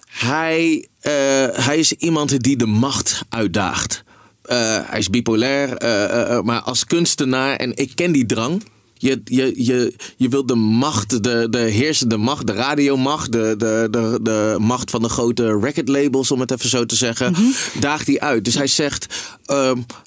hij, 0.09 0.87
eh, 0.99 1.11
hij 1.51 1.77
is 1.77 1.91
iemand 1.93 2.43
die 2.43 2.57
de 2.57 2.65
macht 2.65 3.21
uitdaagt. 3.29 4.03
Eh, 4.43 4.79
hij 4.83 4.99
is 4.99 5.09
bipolair, 5.09 5.77
eh, 5.77 6.35
eh, 6.37 6.43
maar 6.43 6.61
als 6.61 6.85
kunstenaar. 6.85 7.55
En 7.55 7.75
ik 7.77 7.91
ken 7.95 8.11
die 8.11 8.25
drang. 8.25 8.63
Je, 8.93 9.21
je, 9.23 9.53
je, 9.65 9.93
je 10.17 10.29
wil 10.29 10.45
de 10.45 10.55
macht, 10.55 11.23
de, 11.23 11.47
de 11.49 11.57
heersende 11.57 12.17
macht, 12.17 12.47
de 12.47 12.53
radiomacht, 12.53 13.31
de, 13.31 13.55
de, 13.57 13.87
de, 13.91 14.19
de 14.21 14.55
macht 14.59 14.89
van 14.89 15.01
de 15.01 15.09
grote 15.09 15.59
recordlabels, 15.59 16.31
om 16.31 16.39
het 16.39 16.51
even 16.51 16.69
zo 16.69 16.85
te 16.85 16.95
zeggen, 16.95 17.31
Mhm. 17.31 17.41
daagt 17.79 18.05
die 18.05 18.21
uit. 18.21 18.45
Dus 18.45 18.55
hij 18.55 18.67
zegt, 18.67 19.31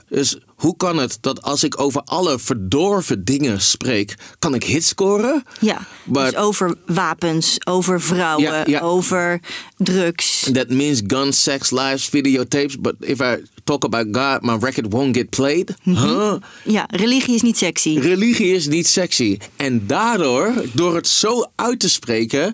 dus 0.09 0.37
hoe 0.57 0.76
kan 0.76 0.99
het 0.99 1.19
dat 1.21 1.43
als 1.43 1.64
ik 1.64 1.81
over 1.81 2.02
alle 2.05 2.38
verdorven 2.38 3.25
dingen 3.25 3.61
spreek, 3.61 4.14
kan 4.38 4.55
ik 4.55 4.64
hits 4.64 4.88
scoren? 4.88 5.43
Ja, 5.61 5.81
Maar- 6.05 6.31
dus 6.31 6.40
over 6.40 6.75
wapens, 6.87 7.59
over 7.66 8.00
vrouwen, 8.00 8.81
over 8.83 9.40
drugs. 9.76 10.49
That 10.52 10.69
means 10.69 11.00
guns, 11.07 11.43
sex, 11.43 11.71
lives, 11.71 12.05
videotapes. 12.07 12.81
But 12.81 12.95
if 13.00 13.21
I 13.21 13.37
talk 13.66 13.85
about 13.85 14.06
God, 14.11 14.42
my 14.42 14.56
record 14.66 14.92
won't 14.92 15.16
get 15.16 15.30
played. 15.30 15.75
Huh? 15.82 16.37
Ja, 16.64 16.87
religie 16.90 17.35
is 17.35 17.42
niet 17.42 17.58
sexy. 17.58 17.99
Religie 17.99 18.54
is 18.54 18.66
niet 18.66 18.87
sexy. 18.87 19.38
En 19.56 19.87
daardoor, 19.87 20.52
door 20.73 20.94
het 20.94 21.08
zo 21.08 21.44
uit 21.54 21.80
te 21.80 21.88
spreken, 21.88 22.52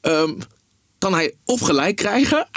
ehm, 0.00 0.32
kan 0.98 1.14
hij 1.14 1.34
of 1.44 1.60
gelijk 1.60 1.96
krijgen, 1.96 2.48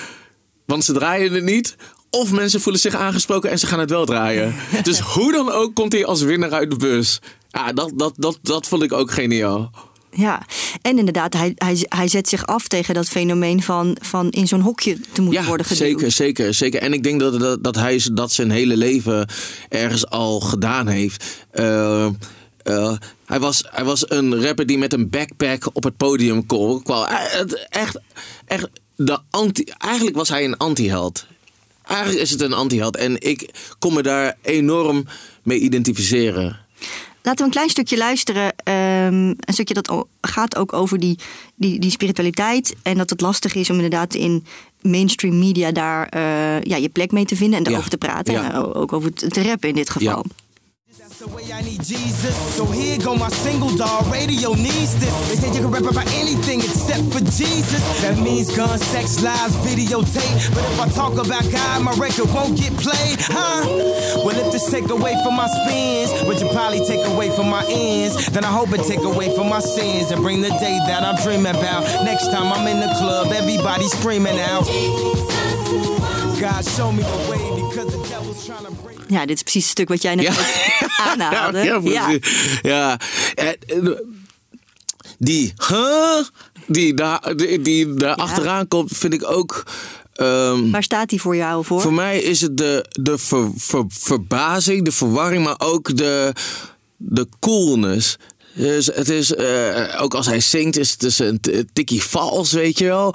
want 0.70 0.84
ze 0.84 0.92
draaien 0.92 1.32
het 1.32 1.44
niet. 1.44 1.76
Of 2.10 2.32
mensen 2.32 2.60
voelen 2.60 2.80
zich 2.80 2.94
aangesproken 2.94 3.50
en 3.50 3.58
ze 3.58 3.66
gaan 3.66 3.80
het 3.80 3.90
wel 3.90 4.06
draaien. 4.06 4.54
Dus 4.82 4.98
hoe 4.98 5.32
dan 5.32 5.50
ook 5.50 5.74
komt 5.74 5.92
hij 5.92 6.04
als 6.04 6.22
winnaar 6.22 6.52
uit 6.52 6.70
de 6.70 6.76
bus. 6.76 7.20
Ja, 7.48 7.72
dat, 7.72 7.92
dat, 7.94 8.14
dat, 8.16 8.38
dat 8.42 8.66
vond 8.66 8.82
ik 8.82 8.92
ook 8.92 9.10
geniaal. 9.10 9.70
Ja, 10.18 10.42
en 10.82 10.98
inderdaad, 10.98 11.32
hij, 11.32 11.52
hij, 11.54 11.76
hij 11.88 12.08
zet 12.08 12.28
zich 12.28 12.46
af 12.46 12.68
tegen 12.68 12.94
dat 12.94 13.08
fenomeen 13.08 13.62
van, 13.62 13.96
van 14.00 14.30
in 14.30 14.46
zo'n 14.46 14.60
hokje 14.60 14.98
te 15.12 15.22
moeten 15.22 15.40
Ja, 15.42 15.48
worden 15.48 15.66
geduwd. 15.66 15.88
zeker, 15.88 16.10
zeker, 16.12 16.54
zeker. 16.54 16.80
En 16.82 16.92
ik 16.92 17.02
denk 17.02 17.20
dat, 17.20 17.40
dat, 17.40 17.64
dat 17.64 17.74
hij 17.76 18.00
dat 18.12 18.32
zijn 18.32 18.50
hele 18.50 18.76
leven 18.76 19.28
ergens 19.68 20.06
al 20.06 20.40
gedaan 20.40 20.86
heeft. 20.88 21.24
Eh, 21.50 22.06
eh, 22.62 22.92
hij, 23.26 23.40
was, 23.40 23.64
hij 23.70 23.84
was 23.84 24.10
een 24.10 24.42
rapper 24.42 24.66
die 24.66 24.78
met 24.78 24.92
een 24.92 25.10
backpack 25.10 25.68
op 25.72 25.84
het 25.84 25.96
podium 25.96 26.46
kwam. 26.46 26.82
Eh, 26.86 27.40
Echt, 27.68 28.00
echt 28.46 28.68
de 28.96 29.18
anti, 29.30 29.64
eigenlijk 29.78 30.16
was 30.16 30.28
hij 30.28 30.44
een 30.44 30.56
anti-held. 30.56 31.26
Eigenlijk 31.82 32.20
is 32.20 32.30
het 32.30 32.40
een 32.40 32.52
anti-held. 32.52 32.96
En 32.96 33.20
ik 33.20 33.50
kon 33.78 33.94
me 33.94 34.02
daar 34.02 34.36
enorm 34.42 35.06
mee 35.42 35.58
identificeren. 35.58 36.58
Laten 37.22 37.38
we 37.40 37.44
een 37.44 37.50
klein 37.56 37.68
stukje 37.70 37.96
luisteren. 37.96 38.54
Ehm, 39.06 39.28
een 39.28 39.52
stukje 39.52 39.74
dat 39.74 40.06
gaat 40.20 40.56
ook 40.56 40.72
over 40.72 40.98
die, 40.98 41.18
die, 41.54 41.80
die 41.80 41.90
spiritualiteit. 41.90 42.74
En 42.82 42.96
dat 42.96 43.10
het 43.10 43.20
lastig 43.20 43.54
is 43.54 43.70
om 43.70 43.76
inderdaad 43.76 44.14
in 44.14 44.44
mainstream 44.80 45.38
media 45.38 45.72
daar 45.72 46.08
eh, 46.08 46.60
ja, 46.62 46.76
je 46.76 46.88
plek 46.88 47.12
mee 47.12 47.24
te 47.24 47.36
vinden. 47.36 47.58
En 47.58 47.64
daarover 47.64 47.90
te 47.90 47.98
praten. 47.98 48.34
Ja. 48.34 48.52
En 48.52 48.74
ook 48.74 48.92
over 48.92 49.12
te 49.12 49.42
rappen 49.42 49.68
in 49.68 49.74
dit 49.74 49.90
geval. 49.90 50.24
The 51.18 51.28
way 51.28 51.50
I 51.52 51.62
need 51.62 51.82
Jesus. 51.82 52.36
So 52.56 52.66
here 52.66 52.98
go 52.98 53.16
my 53.16 53.28
single 53.28 53.74
dog. 53.76 54.06
Radio 54.12 54.52
needs 54.52 54.98
this. 55.00 55.14
They 55.28 55.36
say 55.36 55.54
you 55.54 55.62
can 55.62 55.70
rap 55.70 55.88
about 55.90 56.06
anything 56.12 56.60
except 56.60 57.04
for 57.12 57.20
Jesus. 57.20 57.80
That 58.02 58.18
means 58.18 58.54
gun, 58.54 58.78
sex, 58.78 59.22
lies, 59.22 59.56
videotape. 59.64 60.54
But 60.54 60.64
if 60.64 60.80
I 60.80 60.88
talk 60.88 61.14
about 61.14 61.44
God, 61.50 61.82
my 61.84 61.92
record 61.96 62.28
won't 62.34 62.58
get 62.58 62.72
played, 62.76 63.20
huh? 63.20 63.64
Well, 64.24 64.36
if 64.36 64.52
this 64.52 64.70
take 64.70 64.90
away 64.90 65.14
from 65.24 65.36
my 65.36 65.46
spins, 65.46 66.12
which 66.28 66.42
you 66.42 66.48
probably 66.50 66.84
take 66.84 67.06
away 67.06 67.30
from 67.30 67.48
my 67.48 67.64
ends, 67.68 68.26
then 68.30 68.44
I 68.44 68.52
hope 68.52 68.72
it 68.72 68.84
take 68.84 69.00
away 69.00 69.34
from 69.34 69.48
my 69.48 69.60
sins 69.60 70.10
and 70.10 70.20
bring 70.20 70.42
the 70.42 70.50
day 70.60 70.76
that 70.86 71.02
I'm 71.02 71.16
dreaming 71.22 71.56
about. 71.56 71.84
Next 72.04 72.26
time 72.32 72.52
I'm 72.52 72.66
in 72.68 72.80
the 72.80 72.92
club, 72.98 73.32
everybody 73.32 73.88
screaming 73.88 74.38
out. 74.40 74.66
God, 74.66 76.05
show 76.40 76.90
me 76.92 77.02
the 77.02 77.26
way 77.28 77.60
because 77.68 77.90
the 77.90 78.08
devil's 78.08 78.44
trying 78.44 78.64
to 78.66 78.72
break. 78.82 78.98
Ja, 79.08 79.26
dit 79.26 79.36
is 79.36 79.42
precies 79.42 79.62
het 79.62 79.70
stuk 79.70 79.88
wat 79.88 80.02
jij 80.02 80.14
net 80.14 80.28
ook 80.28 80.34
aanhaalde. 81.10 81.58
Ja, 81.58 81.80
Ja. 81.82 82.18
Ja. 82.62 82.98
Eh, 83.34 83.48
eh, 83.48 83.98
Die, 85.18 85.52
huh? 85.68 86.22
Die 86.66 86.94
daar, 86.94 87.36
die, 87.36 87.60
die 87.62 87.94
daar 87.94 88.14
achteraan 88.14 88.68
komt, 88.68 88.90
vind 88.96 89.12
ik 89.14 89.30
ook. 89.30 89.62
ehm, 90.12 90.70
Waar 90.70 90.82
staat 90.82 91.08
die 91.08 91.20
voor 91.20 91.36
jou 91.36 91.64
voor? 91.64 91.80
voor 91.80 91.92
mij 91.92 92.18
is 92.20 92.40
het 92.40 92.56
de, 92.56 92.84
de 92.90 93.18
ver- 93.18 93.50
ver- 93.56 93.84
verbazing, 93.88 94.84
de 94.84 94.92
verwarring, 94.92 95.44
maar 95.44 95.58
ook 95.58 95.96
de, 95.96 96.32
de 96.96 97.28
coolness. 97.40 98.16
Dus 98.54 98.86
het 98.86 99.08
is, 99.08 99.34
eh, 99.34 99.98
ook 100.02 100.14
als 100.14 100.26
hij 100.26 100.40
zingt, 100.40 100.76
is 100.78 100.90
het 100.90 101.00
dus 101.00 101.18
een 101.18 101.40
tikkie 101.72 102.02
vals, 102.02 102.52
weet 102.52 102.78
je 102.78 102.84
wel. 102.84 103.14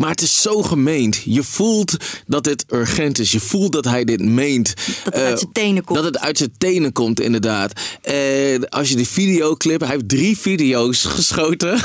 Maar 0.00 0.10
het 0.10 0.20
is 0.20 0.42
zo 0.42 0.62
gemeend. 0.62 1.22
Je 1.24 1.42
voelt 1.42 1.96
dat 2.26 2.44
dit 2.44 2.64
urgent 2.72 3.18
is. 3.18 3.32
Je 3.32 3.40
voelt 3.40 3.72
dat 3.72 3.84
hij 3.84 4.04
dit 4.04 4.20
meent. 4.20 4.74
Dat 5.04 5.04
het 5.04 5.14
uit 5.14 5.32
Eh, 5.32 5.38
zijn 5.38 5.52
tenen 5.52 5.84
komt. 5.84 5.98
Dat 5.98 6.06
het 6.06 6.18
uit 6.18 6.38
zijn 6.38 6.52
tenen 6.58 6.92
komt, 6.92 7.20
inderdaad. 7.20 7.72
En 8.02 8.68
als 8.68 8.88
je 8.88 8.96
die 8.96 9.08
videoclip... 9.08 9.80
Hij 9.80 9.90
heeft 9.90 10.08
drie 10.08 10.38
video's 10.38 11.04
geschoten. 11.04 11.80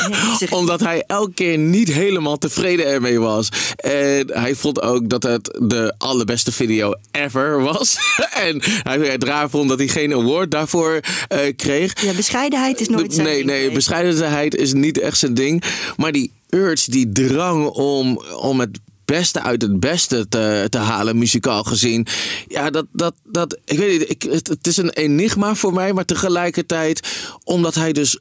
omdat 0.49 0.79
hij 0.79 1.03
elke 1.07 1.33
keer 1.33 1.57
niet 1.57 1.93
helemaal 1.93 2.37
tevreden 2.37 2.85
ermee 2.85 3.19
was. 3.19 3.49
En 3.75 4.31
hij 4.31 4.55
vond 4.55 4.81
ook 4.81 5.09
dat 5.09 5.23
het 5.23 5.59
de 5.61 5.93
allerbeste 5.97 6.51
video 6.51 6.93
ever 7.11 7.61
was. 7.61 7.97
en 8.47 8.61
hij 8.63 8.99
werd 8.99 9.23
raar 9.23 9.49
vond 9.49 9.69
dat 9.69 9.77
hij 9.77 9.87
geen 9.87 10.13
award 10.13 10.51
daarvoor 10.51 10.99
eh, 11.27 11.39
kreeg. 11.55 12.01
Ja, 12.01 12.13
bescheidenheid 12.13 12.81
is 12.81 12.89
nooit 12.89 13.13
zijn 13.13 13.25
nee, 13.25 13.35
ding 13.35 13.49
nee, 13.49 13.71
bescheidenheid 13.71 14.55
is 14.55 14.73
niet 14.73 14.99
echt 14.99 15.17
zijn 15.17 15.33
ding. 15.33 15.63
Maar 15.95 16.11
die 16.11 16.31
urge, 16.55 16.91
die 16.91 17.11
drang 17.11 17.67
om, 17.67 18.17
om 18.35 18.59
het 18.59 18.79
beste 19.05 19.41
uit 19.41 19.61
het 19.61 19.79
beste 19.79 20.27
te, 20.27 20.67
te 20.69 20.77
halen, 20.77 21.17
muzikaal 21.17 21.63
gezien. 21.63 22.07
Ja, 22.47 22.69
dat, 22.69 22.85
dat, 22.91 23.13
dat 23.23 23.57
ik 23.65 23.77
weet 23.77 23.99
niet, 23.99 24.09
ik, 24.09 24.21
het, 24.31 24.47
het 24.47 24.67
is 24.67 24.77
een 24.77 24.89
enigma 24.89 25.55
voor 25.55 25.73
mij, 25.73 25.93
maar 25.93 26.05
tegelijkertijd, 26.05 27.07
omdat 27.43 27.75
hij 27.75 27.93
dus 27.93 28.19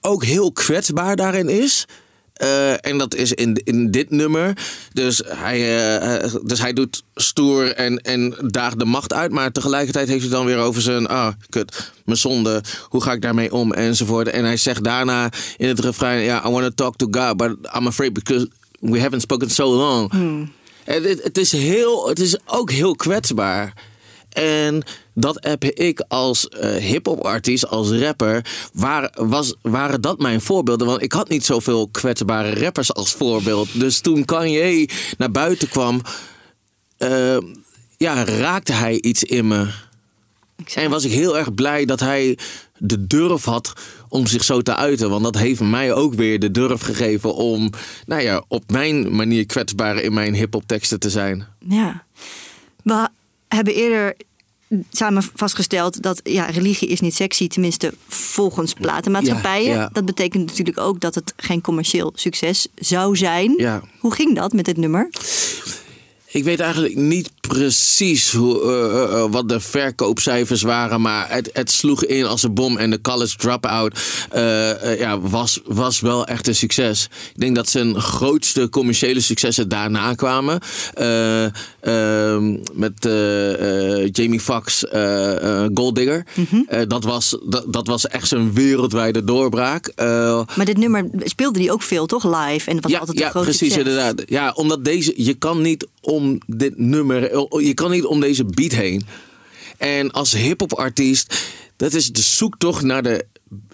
ook 0.00 0.24
heel 0.24 0.52
kwetsbaar 0.52 1.16
daarin 1.16 1.48
is. 1.48 1.86
Eh, 2.34 2.86
en 2.86 2.98
dat 2.98 3.14
is 3.14 3.32
in, 3.32 3.60
in 3.64 3.90
dit 3.90 4.10
nummer. 4.10 4.56
Dus 4.92 5.22
hij, 5.26 5.60
eh, 5.60 6.24
eh, 6.24 6.34
dus 6.42 6.60
hij 6.60 6.72
doet 6.72 7.02
stoer 7.14 7.72
en, 7.72 7.98
en 7.98 8.34
daagt 8.46 8.78
de 8.78 8.84
macht 8.84 9.12
uit. 9.12 9.32
Maar 9.32 9.52
tegelijkertijd 9.52 10.08
heeft 10.08 10.22
hij 10.22 10.30
dan 10.30 10.46
weer 10.46 10.58
over 10.58 10.82
zijn... 10.82 11.06
Ah, 11.06 11.32
kut, 11.48 11.92
mijn 12.04 12.18
zonde. 12.18 12.62
Hoe 12.88 13.02
ga 13.02 13.12
ik 13.12 13.22
daarmee 13.22 13.52
om? 13.52 13.72
Enzovoort. 13.72 14.28
En 14.28 14.44
hij 14.44 14.56
zegt 14.56 14.84
daarna 14.84 15.30
in 15.56 15.68
het 15.68 15.80
refrein... 15.80 16.24
Ja, 16.24 16.46
I 16.46 16.50
want 16.50 16.64
to 16.64 16.70
talk 16.70 16.96
to 16.96 17.06
God, 17.10 17.36
but 17.36 17.50
I'm 17.76 17.86
afraid 17.86 18.12
because 18.12 18.48
we 18.80 19.00
haven't 19.00 19.22
spoken 19.22 19.50
so 19.50 19.74
long. 19.74 20.12
En 20.84 21.02
het, 21.02 21.22
het, 21.22 21.38
is 21.38 21.52
heel, 21.52 22.08
het 22.08 22.18
is 22.18 22.36
ook 22.46 22.70
heel 22.70 22.94
kwetsbaar. 22.94 23.72
En 24.34 24.82
dat 25.14 25.44
heb 25.44 25.64
ik 25.64 26.04
als 26.08 26.48
eh 26.48 26.74
hip-hop 26.74 27.20
artiest, 27.20 27.68
als 27.68 27.90
rapper, 27.90 28.46
waar, 28.72 29.12
was, 29.14 29.54
waren 29.62 30.00
dat 30.00 30.18
mijn 30.18 30.40
voorbeelden. 30.40 30.86
Want 30.86 31.02
ik 31.02 31.12
had 31.12 31.28
niet 31.28 31.44
zoveel 31.44 31.88
kwetsbare 31.88 32.60
rappers 32.60 32.94
als 32.94 33.12
voorbeeld. 33.12 33.80
Dus 33.80 34.00
toen 34.00 34.24
Kanye 34.24 34.88
naar 35.18 35.30
buiten 35.30 35.68
kwam, 35.68 36.00
eh, 36.96 37.36
ja, 37.96 38.24
raakte 38.24 38.72
hij 38.72 39.00
iets 39.00 39.22
in 39.22 39.46
me. 39.46 39.66
En 40.74 40.90
was 40.90 41.04
ik 41.04 41.12
heel 41.12 41.38
erg 41.38 41.54
blij 41.54 41.84
dat 41.84 42.00
hij 42.00 42.38
de 42.78 43.06
durf 43.06 43.44
had 43.44 43.72
om 44.08 44.26
zich 44.26 44.44
zo 44.44 44.62
te 44.62 44.76
uiten. 44.76 45.10
Want 45.10 45.24
dat 45.24 45.38
heeft 45.38 45.60
mij 45.60 45.92
ook 45.92 46.14
weer 46.14 46.38
de 46.38 46.50
durf 46.50 46.80
gegeven 46.80 47.34
om, 47.34 47.70
nou 48.06 48.22
ja, 48.22 48.44
op 48.48 48.70
mijn 48.70 49.16
manier 49.16 49.46
kwetsbaar 49.46 49.96
in 49.96 50.14
mijn 50.14 50.34
hip-hop 50.34 50.62
teksten 50.66 51.00
te 51.00 51.10
zijn. 51.10 51.46
Ja. 51.58 52.04
We 52.82 53.08
hebben 53.48 53.74
eerder 53.74 54.16
samen 54.90 55.22
vastgesteld 55.34 56.02
dat 56.02 56.20
ja, 56.22 56.44
religie 56.44 56.88
is 56.88 57.00
niet 57.00 57.14
sexy, 57.14 57.48
tenminste 57.48 57.94
volgens 58.08 58.72
platenmaatschappijen. 58.72 59.70
Ja, 59.70 59.80
ja. 59.80 59.90
Dat 59.92 60.04
betekent 60.04 60.46
natuurlijk 60.46 60.78
ook 60.78 61.00
dat 61.00 61.14
het 61.14 61.32
geen 61.36 61.60
commercieel 61.60 62.12
succes 62.14 62.66
zou 62.74 63.16
zijn. 63.16 63.54
Ja. 63.56 63.82
Hoe 63.98 64.14
ging 64.14 64.34
dat 64.34 64.52
met 64.52 64.64
dit 64.64 64.76
nummer? 64.76 65.08
Ik 66.34 66.44
weet 66.44 66.60
eigenlijk 66.60 66.96
niet 66.96 67.30
precies 67.40 68.32
hoe, 68.32 68.62
eh, 68.62 68.84
eh, 68.84 69.22
eh, 69.22 69.30
wat 69.30 69.48
de 69.48 69.60
verkoopcijfers 69.60 70.62
waren, 70.62 71.00
maar 71.00 71.26
het, 71.30 71.50
het 71.52 71.70
sloeg 71.70 72.04
in 72.04 72.24
als 72.24 72.42
een 72.42 72.54
bom. 72.54 72.78
En 72.78 72.90
de 72.90 73.00
College 73.00 73.36
Dropout 73.36 73.98
eh, 74.30 74.98
ja, 74.98 75.20
was, 75.20 75.60
was 75.64 76.00
wel 76.00 76.26
echt 76.26 76.48
een 76.48 76.54
succes. 76.54 77.08
Ik 77.34 77.40
denk 77.40 77.56
dat 77.56 77.68
zijn 77.68 78.00
grootste 78.00 78.68
commerciële 78.68 79.20
successen 79.20 79.68
daarna 79.68 80.14
kwamen. 80.14 80.60
Eh, 80.94 81.44
ehm, 81.80 82.56
met 82.72 83.08
Jamie 84.16 84.40
Foxx, 84.40 84.84
Gold 85.74 85.94
Digger. 85.94 86.26
Eh, 86.68 86.80
dat, 86.88 87.04
was, 87.04 87.38
dat, 87.44 87.72
dat 87.72 87.86
was 87.86 88.06
echt 88.06 88.28
zijn 88.28 88.52
wereldwijde 88.52 89.24
doorbraak. 89.24 89.92
Maar 90.56 90.64
dit 90.64 90.76
nummer 90.76 91.08
speelde 91.18 91.58
die 91.58 91.72
ook 91.72 91.82
veel, 91.82 92.06
toch? 92.06 92.24
Live. 92.24 92.68
En 92.68 92.74
dat 92.74 92.82
was 92.82 92.92
ja, 92.92 92.98
altijd 92.98 93.18
ja 93.18 93.24
een 93.24 93.30
groot 93.30 93.42
precies, 93.44 93.72
succes. 93.72 93.82
inderdaad. 93.82 94.22
Ja, 94.26 94.52
omdat 94.52 94.84
deze, 94.84 95.12
je 95.16 95.34
kan 95.34 95.62
niet 95.62 95.86
om 96.00 96.23
dit 96.46 96.78
nummer, 96.78 97.20
je 97.62 97.74
kan 97.74 97.90
niet 97.90 98.04
om 98.04 98.20
deze 98.20 98.44
beat 98.44 98.72
heen. 98.72 99.06
En 99.78 100.10
als 100.10 100.32
hip-hop 100.32 100.72
artiest, 100.72 101.44
dat 101.76 101.92
is 101.92 102.12
de 102.12 102.20
zoektocht 102.20 102.82
naar 102.82 103.02
de, 103.02 103.26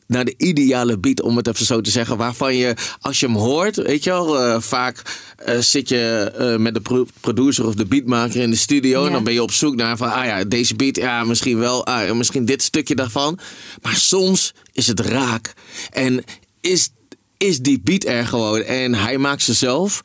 naar 0.07 0.25
de 0.25 0.35
ideale 0.37 0.99
beat, 0.99 1.23
om 1.23 1.37
het 1.37 1.47
even 1.49 1.67
zo 1.67 1.81
te 1.81 1.91
zeggen. 1.91 2.17
Waarvan 2.17 2.55
je, 2.57 2.75
als 3.01 3.21
je 3.21 3.27
hem 3.27 3.37
hoort, 3.37 3.77
weet 3.77 4.05
je 4.05 4.11
wel, 4.11 4.39
eh, 4.41 4.61
vaak 4.61 5.03
eh, 5.37 5.59
zit 5.59 5.89
je 5.89 6.33
eh, 6.39 6.57
met 6.57 6.75
de 6.75 6.81
pro- 6.81 7.07
producer 7.21 7.67
of 7.67 7.75
de 7.75 7.87
beatmaker 7.87 8.41
in 8.41 8.51
de 8.51 8.57
studio. 8.57 9.07
En 9.07 9.13
dan 9.13 9.25
ben 9.25 9.33
je 9.33 9.43
op 9.43 9.53
zoek 9.53 9.77
naar 9.77 9.97
van, 9.97 10.13
ah 10.13 10.25
ja, 10.25 10.45
deze 10.45 10.75
beat, 10.77 10.97
ja, 10.97 11.25
misschien 11.25 11.59
wel, 11.59 11.87
ah, 11.87 12.13
misschien 12.13 12.45
dit 12.45 12.63
stukje 12.63 12.95
daarvan. 12.95 13.39
Maar 13.83 13.97
soms 13.97 14.55
is 14.73 14.87
het 14.87 15.01
raak. 15.01 15.55
En 15.91 16.25
is, 16.61 16.91
is 17.37 17.59
die 17.59 17.81
beat 17.81 18.05
er 18.05 18.27
gewoon. 18.27 18.63
En 18.63 18.95
hij 18.95 19.19
maakt 19.19 19.43
ze 19.43 19.55
zelf. 19.55 20.01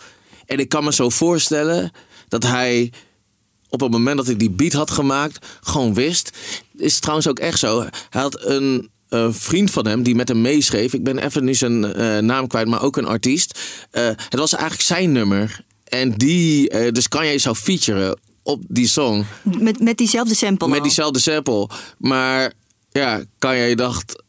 En 0.46 0.60
ik 0.60 0.70
kan 0.70 0.84
me 0.84 0.94
zo 0.94 1.10
voorstellen 1.10 1.92
dat 2.42 2.52
hij 2.52 2.92
op 3.70 3.80
het 3.82 3.92
moment 3.92 4.18
dat 4.18 4.26
hij 4.26 4.38
die 4.38 4.50
beat 4.50 4.74
had 4.74 4.92
gemaakt, 4.92 5.46
gewoon 5.62 5.94
wist. 5.94 6.38
Is 6.78 7.00
trouwens 7.00 7.28
ook 7.28 7.40
echt 7.40 7.60
zo. 7.60 7.80
Hij 8.10 8.22
had 8.22 8.46
een 8.46 8.90
vriend 9.30 9.72
van 9.72 9.88
hem 9.88 10.04
die 10.04 10.16
met 10.16 10.28
hem 10.28 10.42
meeschreef. 10.42 10.94
Ik 10.94 11.04
ben 11.04 11.18
even 11.18 11.44
nu 11.44 11.54
zijn 11.54 11.94
eh, 11.94 12.18
naam 12.18 12.48
kwijt, 12.48 12.68
maar 12.68 12.82
ook 12.82 12.98
een 12.98 13.06
artiest. 13.06 13.60
Eh, 13.92 14.06
het 14.06 14.36
was 14.36 14.54
eigenlijk 14.54 14.84
zijn 14.84 15.12
nummer. 15.12 15.64
En 15.84 16.12
die, 16.12 16.70
eh, 16.70 16.92
dus 16.92 17.08
kan 17.08 17.26
jij 17.26 17.38
zou 17.38 17.56
featuren 17.56 18.20
op 18.44 18.62
die 18.68 18.88
song. 18.88 19.26
Met, 19.42 19.80
met 19.80 19.98
diezelfde 19.98 20.36
sample 20.36 20.68
Met 20.68 20.78
al. 20.78 20.84
diezelfde 20.84 21.20
sample. 21.20 21.70
Maar 21.98 22.54
ja, 22.92 23.24
kan 23.40 23.58
jij 23.58 23.76
dacht. 23.76 24.24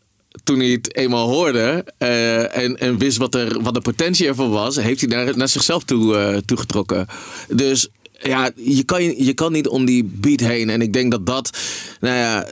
Toen 0.45 0.59
hij 0.59 0.69
het 0.69 0.97
eenmaal 0.97 1.29
hoorde 1.29 1.85
en, 1.99 2.79
en 2.79 2.99
wist 2.99 3.17
wat, 3.17 3.35
er, 3.35 3.63
wat 3.63 3.75
de 3.75 3.81
potentie 3.81 4.27
ervan 4.27 4.51
was, 4.51 4.77
heeft 4.77 5.01
hij 5.01 5.09
naar, 5.09 5.37
naar 5.37 5.49
zichzelf 5.49 5.85
toe, 5.85 6.43
toegetrokken. 6.45 7.07
Dus 7.49 7.89
ja, 8.19 8.51
je 8.57 8.85
kan, 8.85 9.25
je 9.25 9.35
kan 9.35 9.53
niet 9.53 9.69
om 9.69 9.85
die 9.85 10.05
beat 10.05 10.41
heen. 10.41 10.71
En 10.71 10.81
ik 10.81 10.93
denk 10.93 11.11
dat 11.11 11.27
dat, 11.27 11.59
nou 12.01 12.17
ja, 12.17 12.47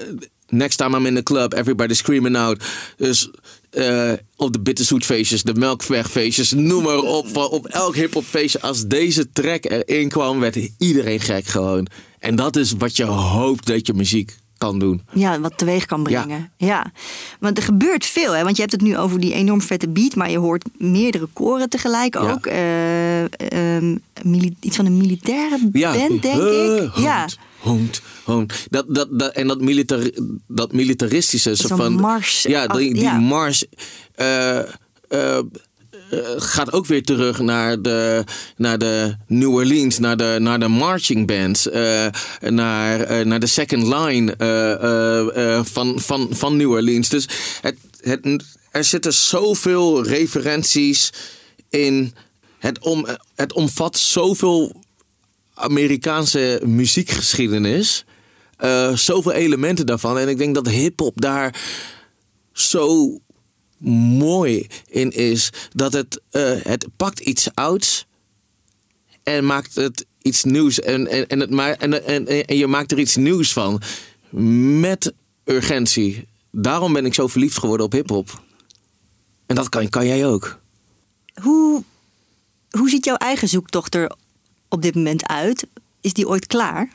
next 0.49 0.79
time 0.79 0.97
I'm 0.97 1.07
in 1.07 1.15
the 1.15 1.23
club, 1.23 1.55
everybody 1.55 1.95
screaming 1.95 2.37
out. 2.37 2.65
Dus 2.97 3.31
eh, 3.71 4.13
op 4.37 4.53
de 4.53 4.61
bitterzoet 4.61 5.05
feestjes, 5.05 5.43
de 5.43 5.55
melkwegfeestjes, 5.55 6.53
noem 6.53 6.83
maar 6.83 6.99
op. 6.99 7.37
Op 7.37 7.67
elk 7.67 7.95
hip-hop 7.95 8.25
feestje, 8.25 8.61
als 8.61 8.87
deze 8.87 9.33
track 9.33 9.65
erin 9.65 10.09
kwam, 10.09 10.41
werd 10.41 10.59
iedereen 10.79 11.21
gek 11.21 11.47
gewoon. 11.47 11.87
En 12.19 12.37
dat 12.37 12.57
is 12.57 12.73
wat 12.79 12.97
je 12.97 13.05
hoopt 13.05 13.67
dat 13.67 13.87
je 13.87 13.95
muziek 13.95 14.37
kan 14.59 14.79
doen. 14.79 15.03
Ja, 15.13 15.41
wat 15.41 15.59
teweeg 15.59 15.85
kan 15.87 16.03
brengen. 16.03 16.53
Ja. 16.57 16.93
Want 17.41 17.57
er 17.57 17.63
gebeurt 17.65 18.07
veel, 18.07 18.33
hè? 18.33 18.43
Want 18.43 18.55
je 18.57 18.61
hebt 18.63 18.73
het 18.75 18.83
nu 18.83 18.99
over 18.99 19.21
die 19.21 19.33
enorm 19.33 19.61
vette 19.63 19.89
beat, 19.89 20.15
maar 20.15 20.31
je 20.31 20.39
hoort 20.39 20.65
meerdere 20.79 21.29
koren 21.33 21.69
tegelijk 21.69 22.17
ook. 22.17 22.47
Eh, 22.47 23.23
ehm, 23.23 23.97
iets 24.61 24.77
van 24.77 24.87
een 24.87 24.97
militaire 24.97 25.59
band, 25.63 26.23
denk 26.23 26.43
ik. 26.43 26.81
hond, 26.81 26.97
Ja. 27.05 27.29
Hond, 27.59 28.01
hond. 28.25 28.67
Dat, 28.71 28.85
dat, 28.95 29.09
dat, 29.11 29.33
en 29.33 29.47
dat, 29.47 29.61
militar, 29.61 30.11
dat 30.47 30.73
militaristische. 30.73 31.57
zo 31.57 31.67
Zo'n 31.67 31.77
van, 31.77 31.93
mars. 31.95 32.43
Ja, 32.43 32.67
die, 32.67 32.95
die 32.95 33.03
Ja. 33.03 33.19
mars. 33.19 33.65
eh, 34.15 35.39
gaat 36.37 36.73
ook 36.73 36.87
weer 36.87 37.03
terug 37.03 37.39
naar 37.41 37.83
de, 37.83 38.25
naar 38.57 38.79
de 38.79 39.17
New 39.27 39.53
Orleans, 39.55 39.99
naar 39.99 40.17
de, 40.17 40.37
naar 40.41 40.59
de 40.61 40.69
marching 40.69 41.27
bands, 41.27 41.69
eh, 41.71 42.07
naar, 42.41 43.01
eh, 43.01 43.25
naar 43.27 43.41
de 43.41 43.47
second 43.47 43.83
line 43.83 44.35
eh, 44.39 44.73
eh, 44.73 45.57
eh, 45.59 45.65
van, 45.65 46.01
van, 46.01 46.29
van 46.31 46.57
New 46.57 46.71
Orleans. 46.71 47.09
Dus 47.09 47.29
het, 47.61 47.77
het, 48.01 48.45
er 48.71 48.85
zitten 48.85 49.13
zoveel 49.13 50.05
referenties 50.07 51.13
in. 51.71 52.15
Het, 52.59 52.79
om, 52.79 53.07
het 53.35 53.53
omvat 53.53 53.99
zoveel 53.99 54.83
Amerikaanse 55.55 56.61
muziekgeschiedenis. 56.65 58.05
eh, 58.57 58.97
zoveel 58.97 59.33
elementen 59.33 59.87
daarvan. 59.87 60.19
En 60.19 60.29
ik 60.29 60.39
denk 60.39 60.55
dat 60.55 60.69
hip-hop 60.69 61.21
daar 61.21 61.55
zo 62.53 63.19
mooi 64.19 64.67
in 64.87 65.11
is. 65.11 65.51
Dat 65.73 65.93
het, 65.93 66.21
eh, 66.31 66.53
het 66.63 66.87
pakt 66.97 67.21
iets 67.21 67.49
ouds 67.55 68.07
en 69.23 69.45
maakt 69.45 69.75
het 69.75 70.07
iets 70.23 70.45
nieuws. 70.45 70.81
En, 70.81 71.07
en, 71.07 71.27
en, 71.27 71.41
het 71.41 71.51
ma- 71.51 71.77
en, 71.77 72.07
en, 72.07 72.47
en 72.47 72.57
je 72.57 72.67
maakt 72.67 72.93
er 72.93 72.99
iets 72.99 73.17
nieuws 73.17 73.53
van. 73.53 73.83
Met 74.81 75.13
urgentie. 75.45 76.27
Daarom 76.51 76.93
ben 76.93 77.07
ik 77.07 77.15
zo 77.15 77.27
verliefd 77.27 77.59
geworden 77.59 77.87
op 77.87 77.93
hip-hop. 77.93 78.43
En 79.47 79.55
dat 79.55 79.69
kan, 79.69 79.89
kan 79.89 80.07
jij 80.07 80.27
ook. 80.27 80.61
Hoe, 81.43 81.83
hoe 82.71 82.89
ziet 82.89 83.05
jouw 83.05 83.17
eigen 83.17 83.49
zoektocht 83.49 83.95
er 83.95 84.13
op 84.69 84.83
dit 84.83 84.95
moment 84.95 85.27
uit? 85.27 85.67
Is 86.01 86.13
die 86.13 86.29
ooit 86.29 86.47
klaar? 86.47 86.89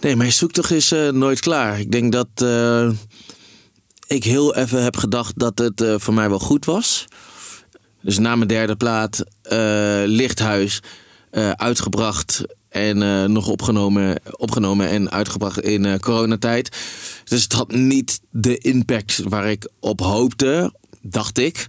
Nee, 0.00 0.16
mijn 0.16 0.32
zoektocht 0.32 0.70
is 0.70 0.92
eh, 0.92 1.08
nooit 1.08 1.40
klaar. 1.40 1.80
Ik 1.80 1.92
denk 1.92 2.12
dat 2.12 2.28
eh, 2.34 2.90
ik 4.06 4.24
heel 4.24 4.54
even 4.54 4.82
heb 4.82 4.96
gedacht 4.96 5.38
dat 5.38 5.58
het 5.58 5.80
eh, 5.80 5.94
voor 5.98 6.14
mij 6.14 6.28
wel 6.28 6.38
goed 6.38 6.64
was. 6.64 7.04
Dus 8.02 8.18
na 8.18 8.36
mijn 8.36 8.48
derde 8.48 8.76
plaat, 8.76 9.24
eh, 9.42 10.02
Lichthuis, 10.04 10.82
eh, 11.30 11.50
uitgebracht 11.50 12.42
en 12.68 13.32
nog 13.32 13.48
opgenomen, 13.48 14.20
opgenomen 14.30 14.88
en 14.88 15.10
uitgebracht 15.10 15.60
in 15.60 16.00
coronatijd. 16.00 16.76
Dus 17.24 17.42
het 17.42 17.52
had 17.52 17.72
niet 17.72 18.20
de 18.30 18.58
impact 18.58 19.20
waar 19.28 19.50
ik 19.50 19.68
op 19.80 20.00
hoopte, 20.00 20.74
dacht 21.02 21.38
ik. 21.38 21.66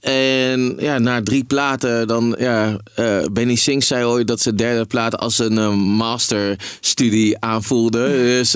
En 0.00 0.76
ja, 0.78 0.98
na 0.98 1.22
drie 1.22 1.44
platen, 1.44 2.06
dan 2.06 2.36
ja, 2.38 2.80
Benny 3.32 3.54
Singh 3.54 3.86
zei 3.86 4.04
ooit 4.04 4.26
dat 4.26 4.40
zijn 4.40 4.56
derde 4.56 4.86
plaat 4.86 5.18
als 5.18 5.38
een 5.38 5.78
masterstudie 5.78 7.38
aanvoelde. 7.38 8.08
Dus 8.08 8.54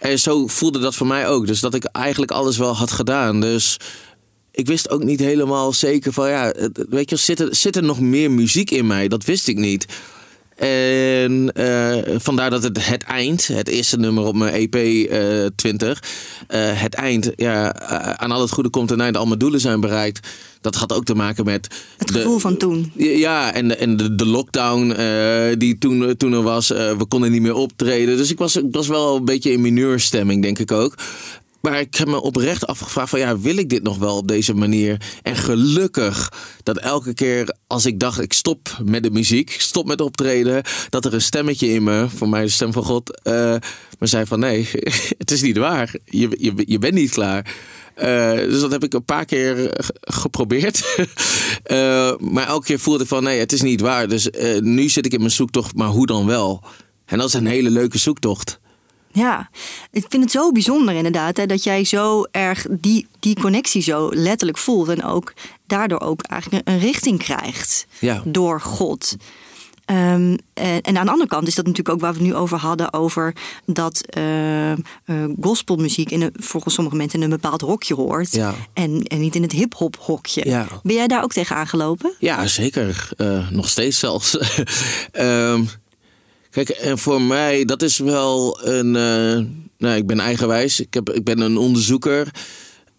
en 0.00 0.18
zo 0.18 0.46
voelde 0.46 0.78
dat 0.78 0.94
voor 0.94 1.06
mij 1.06 1.28
ook. 1.28 1.46
Dus 1.46 1.60
dat 1.60 1.74
ik 1.74 1.84
eigenlijk 1.84 2.32
alles 2.32 2.56
wel 2.56 2.76
had 2.76 2.92
gedaan. 2.92 3.40
Dus 3.40 3.76
ik 4.50 4.66
wist 4.66 4.90
ook 4.90 5.04
niet 5.04 5.20
helemaal 5.20 5.72
zeker 5.72 6.12
van 6.12 6.28
ja, 6.28 6.54
weet 6.88 7.10
je, 7.10 7.16
zit 7.16 7.40
er, 7.40 7.54
zit 7.54 7.76
er 7.76 7.82
nog 7.82 8.00
meer 8.00 8.30
muziek 8.30 8.70
in 8.70 8.86
mij? 8.86 9.08
Dat 9.08 9.24
wist 9.24 9.48
ik 9.48 9.56
niet. 9.56 9.86
En 10.60 11.52
eh, 11.52 11.96
vandaar 12.18 12.50
dat 12.50 12.62
het 12.62 12.86
Het 12.86 13.02
Eind, 13.02 13.46
het 13.46 13.68
eerste 13.68 13.96
nummer 13.98 14.24
op 14.24 14.34
mijn 14.34 14.52
EP 14.54 14.74
eh 15.10 15.46
20, 15.54 16.02
eh, 16.48 16.60
Het 16.80 16.94
Eind, 16.94 17.30
ja, 17.36 17.74
eh, 17.74 18.10
aan 18.10 18.30
al 18.30 18.40
het 18.40 18.50
goede 18.50 18.68
komt 18.70 18.90
een 18.90 19.00
eind, 19.00 19.16
al 19.16 19.26
mijn 19.26 19.38
doelen 19.38 19.60
zijn 19.60 19.80
bereikt. 19.80 20.28
Dat 20.60 20.74
had 20.74 20.92
ook 20.92 21.04
te 21.04 21.14
maken 21.14 21.44
met... 21.44 21.68
Het 21.96 22.10
gevoel 22.10 22.38
van 22.38 22.56
toen. 22.56 22.92
Ja, 22.96 23.52
en, 23.54 23.68
de- 23.68 23.76
en 23.76 23.96
de, 23.96 24.14
de 24.14 24.26
lockdown 24.26 24.90
eh, 24.90 25.58
die 25.58 25.78
toen, 25.78 26.16
toen 26.16 26.32
er 26.32 26.42
was, 26.42 26.68
we 26.68 27.04
konden 27.08 27.30
niet 27.30 27.42
meer 27.42 27.54
optreden. 27.54 28.16
Dus 28.16 28.30
ik 28.30 28.38
was, 28.38 28.56
ik 28.56 28.64
was 28.70 28.88
wel 28.88 29.16
een 29.16 29.24
beetje 29.24 29.52
in 29.52 29.60
mineurstemming, 29.60 30.42
denk 30.42 30.58
ik 30.58 30.72
ook. 30.72 30.94
Maar 31.60 31.80
ik 31.80 31.94
heb 31.94 32.08
me 32.08 32.20
oprecht 32.22 32.66
afgevraagd 32.66 33.10
van 33.10 33.18
ja, 33.18 33.38
wil 33.38 33.56
ik 33.56 33.68
dit 33.68 33.82
nog 33.82 33.98
wel 33.98 34.16
op 34.16 34.28
deze 34.28 34.54
manier? 34.54 35.00
En 35.22 35.36
gelukkig 35.36 36.32
dat 36.62 36.78
elke 36.78 37.14
keer 37.14 37.54
als 37.66 37.86
ik 37.86 37.98
dacht 38.00 38.20
ik 38.20 38.32
stop 38.32 38.78
met 38.84 39.02
de 39.02 39.10
muziek, 39.10 39.50
stop 39.58 39.86
met 39.86 40.00
optreden, 40.00 40.62
dat 40.88 41.04
er 41.04 41.14
een 41.14 41.20
stemmetje 41.22 41.68
in 41.72 41.82
me, 41.82 42.06
voor 42.16 42.28
mij 42.28 42.42
de 42.42 42.48
stem 42.48 42.72
van 42.72 42.84
God, 42.84 43.22
eh, 43.22 43.32
me 43.98 44.06
zei 44.06 44.26
van 44.26 44.38
nee, 44.40 44.68
het 45.18 45.30
is 45.30 45.42
niet 45.42 45.56
waar. 45.56 45.94
Je, 46.04 46.28
je, 46.38 46.52
je 46.66 46.78
bent 46.78 46.94
niet 46.94 47.10
klaar. 47.10 47.54
Eh, 47.94 48.30
dus 48.32 48.60
dat 48.60 48.70
heb 48.70 48.84
ik 48.84 48.94
een 48.94 49.04
paar 49.04 49.24
keer 49.24 49.56
ge- 49.56 49.94
geprobeerd. 50.00 50.82
Eh, 51.62 52.12
maar 52.18 52.46
elke 52.46 52.66
keer 52.66 52.78
voelde 52.78 53.02
ik 53.02 53.08
van 53.08 53.22
nee, 53.22 53.38
het 53.38 53.52
is 53.52 53.62
niet 53.62 53.80
waar. 53.80 54.08
Dus 54.08 54.28
nu 54.60 54.88
zit 54.88 55.06
ik 55.06 55.12
in 55.12 55.18
mijn 55.18 55.30
zoektocht, 55.30 55.74
maar 55.74 55.88
hoe 55.88 56.06
dan 56.06 56.26
wel? 56.26 56.64
En 57.06 57.18
dat 57.18 57.26
is 57.28 57.34
een 57.34 57.46
hele 57.46 57.70
leuke 57.70 57.98
zoektocht. 57.98 58.60
Ja, 59.12 59.50
ik 59.92 60.06
vind 60.08 60.22
het 60.22 60.32
zo 60.32 60.52
bijzonder 60.52 60.94
inderdaad 60.94 61.36
hè, 61.36 61.46
dat 61.46 61.64
jij 61.64 61.84
zo 61.84 62.24
erg 62.30 62.66
die, 62.70 63.06
die 63.20 63.40
connectie 63.40 63.82
zo 63.82 64.08
letterlijk 64.12 64.58
voelt. 64.58 64.88
En 64.88 65.04
ook 65.04 65.32
daardoor 65.66 66.00
ook 66.00 66.22
eigenlijk 66.22 66.68
een, 66.68 66.78
richting 66.78 67.18
krijgt 67.18 67.86
Ja. 67.98 68.22
door 68.24 68.60
God. 68.60 69.16
Ehm, 69.84 70.36
en, 70.54 70.80
en 70.80 70.96
aan 70.98 71.04
de 71.04 71.10
andere 71.10 71.28
kant 71.28 71.46
is 71.48 71.54
dat 71.54 71.66
natuurlijk 71.66 71.94
ook 71.94 72.00
waar 72.00 72.12
we 72.12 72.18
het 72.18 72.26
nu 72.26 72.34
over 72.34 72.58
hadden, 72.58 72.92
over 72.92 73.34
dat 73.66 74.00
eh, 74.06 74.72
eh, 74.72 74.78
gospelmuziek 75.40 76.10
in 76.10 76.22
een, 76.22 76.32
volgens 76.36 76.74
sommige 76.74 76.96
mensen 76.96 77.18
in 77.18 77.24
een 77.24 77.40
bepaald 77.40 77.60
hokje 77.60 77.94
hoort. 77.94 78.32
Ja. 78.32 78.54
En, 78.72 79.02
en 79.02 79.20
niet 79.20 79.34
in 79.34 79.42
het 79.42 79.52
hip-hop 79.52 79.96
hokje. 80.00 80.48
Ja. 80.48 80.66
Ben 80.82 80.94
jij 80.94 81.06
daar 81.06 81.22
ook 81.22 81.32
tegen 81.32 81.56
aangelopen? 81.56 82.12
Ja, 82.18 82.46
zeker. 82.46 83.08
Eh, 83.16 83.50
nog 83.50 83.68
steeds 83.68 83.98
zelfs. 83.98 84.36
Ehm, 85.12 85.62
kijk, 86.50 86.68
en 86.68 86.98
voor 86.98 87.22
mij, 87.22 87.64
dat 87.64 87.82
is 87.82 87.98
wel 87.98 88.60
een. 88.66 88.96
eh, 88.96 89.44
nou, 89.78 89.96
ik 89.96 90.06
ben 90.06 90.20
eigenwijs. 90.20 90.80
Ik, 90.80 90.94
heb, 90.94 91.10
ik 91.10 91.24
ben 91.24 91.40
een 91.40 91.56
onderzoeker. 91.56 92.30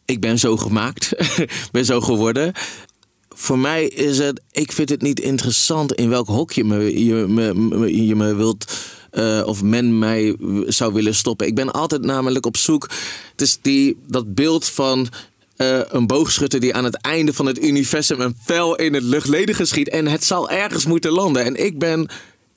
Ik 0.05 0.19
ben 0.19 0.39
zo 0.39 0.57
gemaakt. 0.57 1.11
Ben 1.71 1.85
zo 1.85 2.01
geworden. 2.01 2.51
Voor 3.29 3.59
mij 3.59 3.85
is 3.87 4.17
het. 4.17 4.41
Ik 4.51 4.71
vind 4.71 4.89
het 4.89 5.01
niet 5.01 5.19
interessant 5.19 5.93
in 5.93 6.09
welk 6.09 6.27
hokje 6.27 6.63
me, 6.63 7.05
je, 7.05 7.13
me, 7.15 8.05
je 8.05 8.15
me 8.15 8.35
wilt. 8.35 8.73
eh, 9.11 9.41
of 9.45 9.63
men 9.63 9.99
mij 9.99 10.35
zou 10.65 10.93
willen 10.93 11.15
stoppen. 11.15 11.47
Ik 11.47 11.55
ben 11.55 11.71
altijd 11.71 12.01
namelijk 12.01 12.45
op 12.45 12.57
zoek. 12.57 12.89
Het 13.31 13.41
is 13.41 13.57
die, 13.61 13.97
dat 14.07 14.33
beeld 14.35 14.65
van 14.65 15.07
eh, 15.55 15.79
een 15.87 16.07
boogschutter 16.07 16.59
die 16.59 16.73
aan 16.75 16.83
het 16.83 16.95
einde 17.01 17.33
van 17.33 17.45
het 17.45 17.63
universum 17.63 18.21
een 18.21 18.35
pijl 18.45 18.75
in 18.75 18.93
het 18.93 19.03
luchtledige 19.03 19.65
schiet. 19.65 19.89
En 19.89 20.07
het 20.07 20.23
zal 20.23 20.49
ergens 20.49 20.85
moeten 20.85 21.11
landen. 21.11 21.43
En 21.45 21.65
ik 21.65 21.79
ben, 21.79 22.09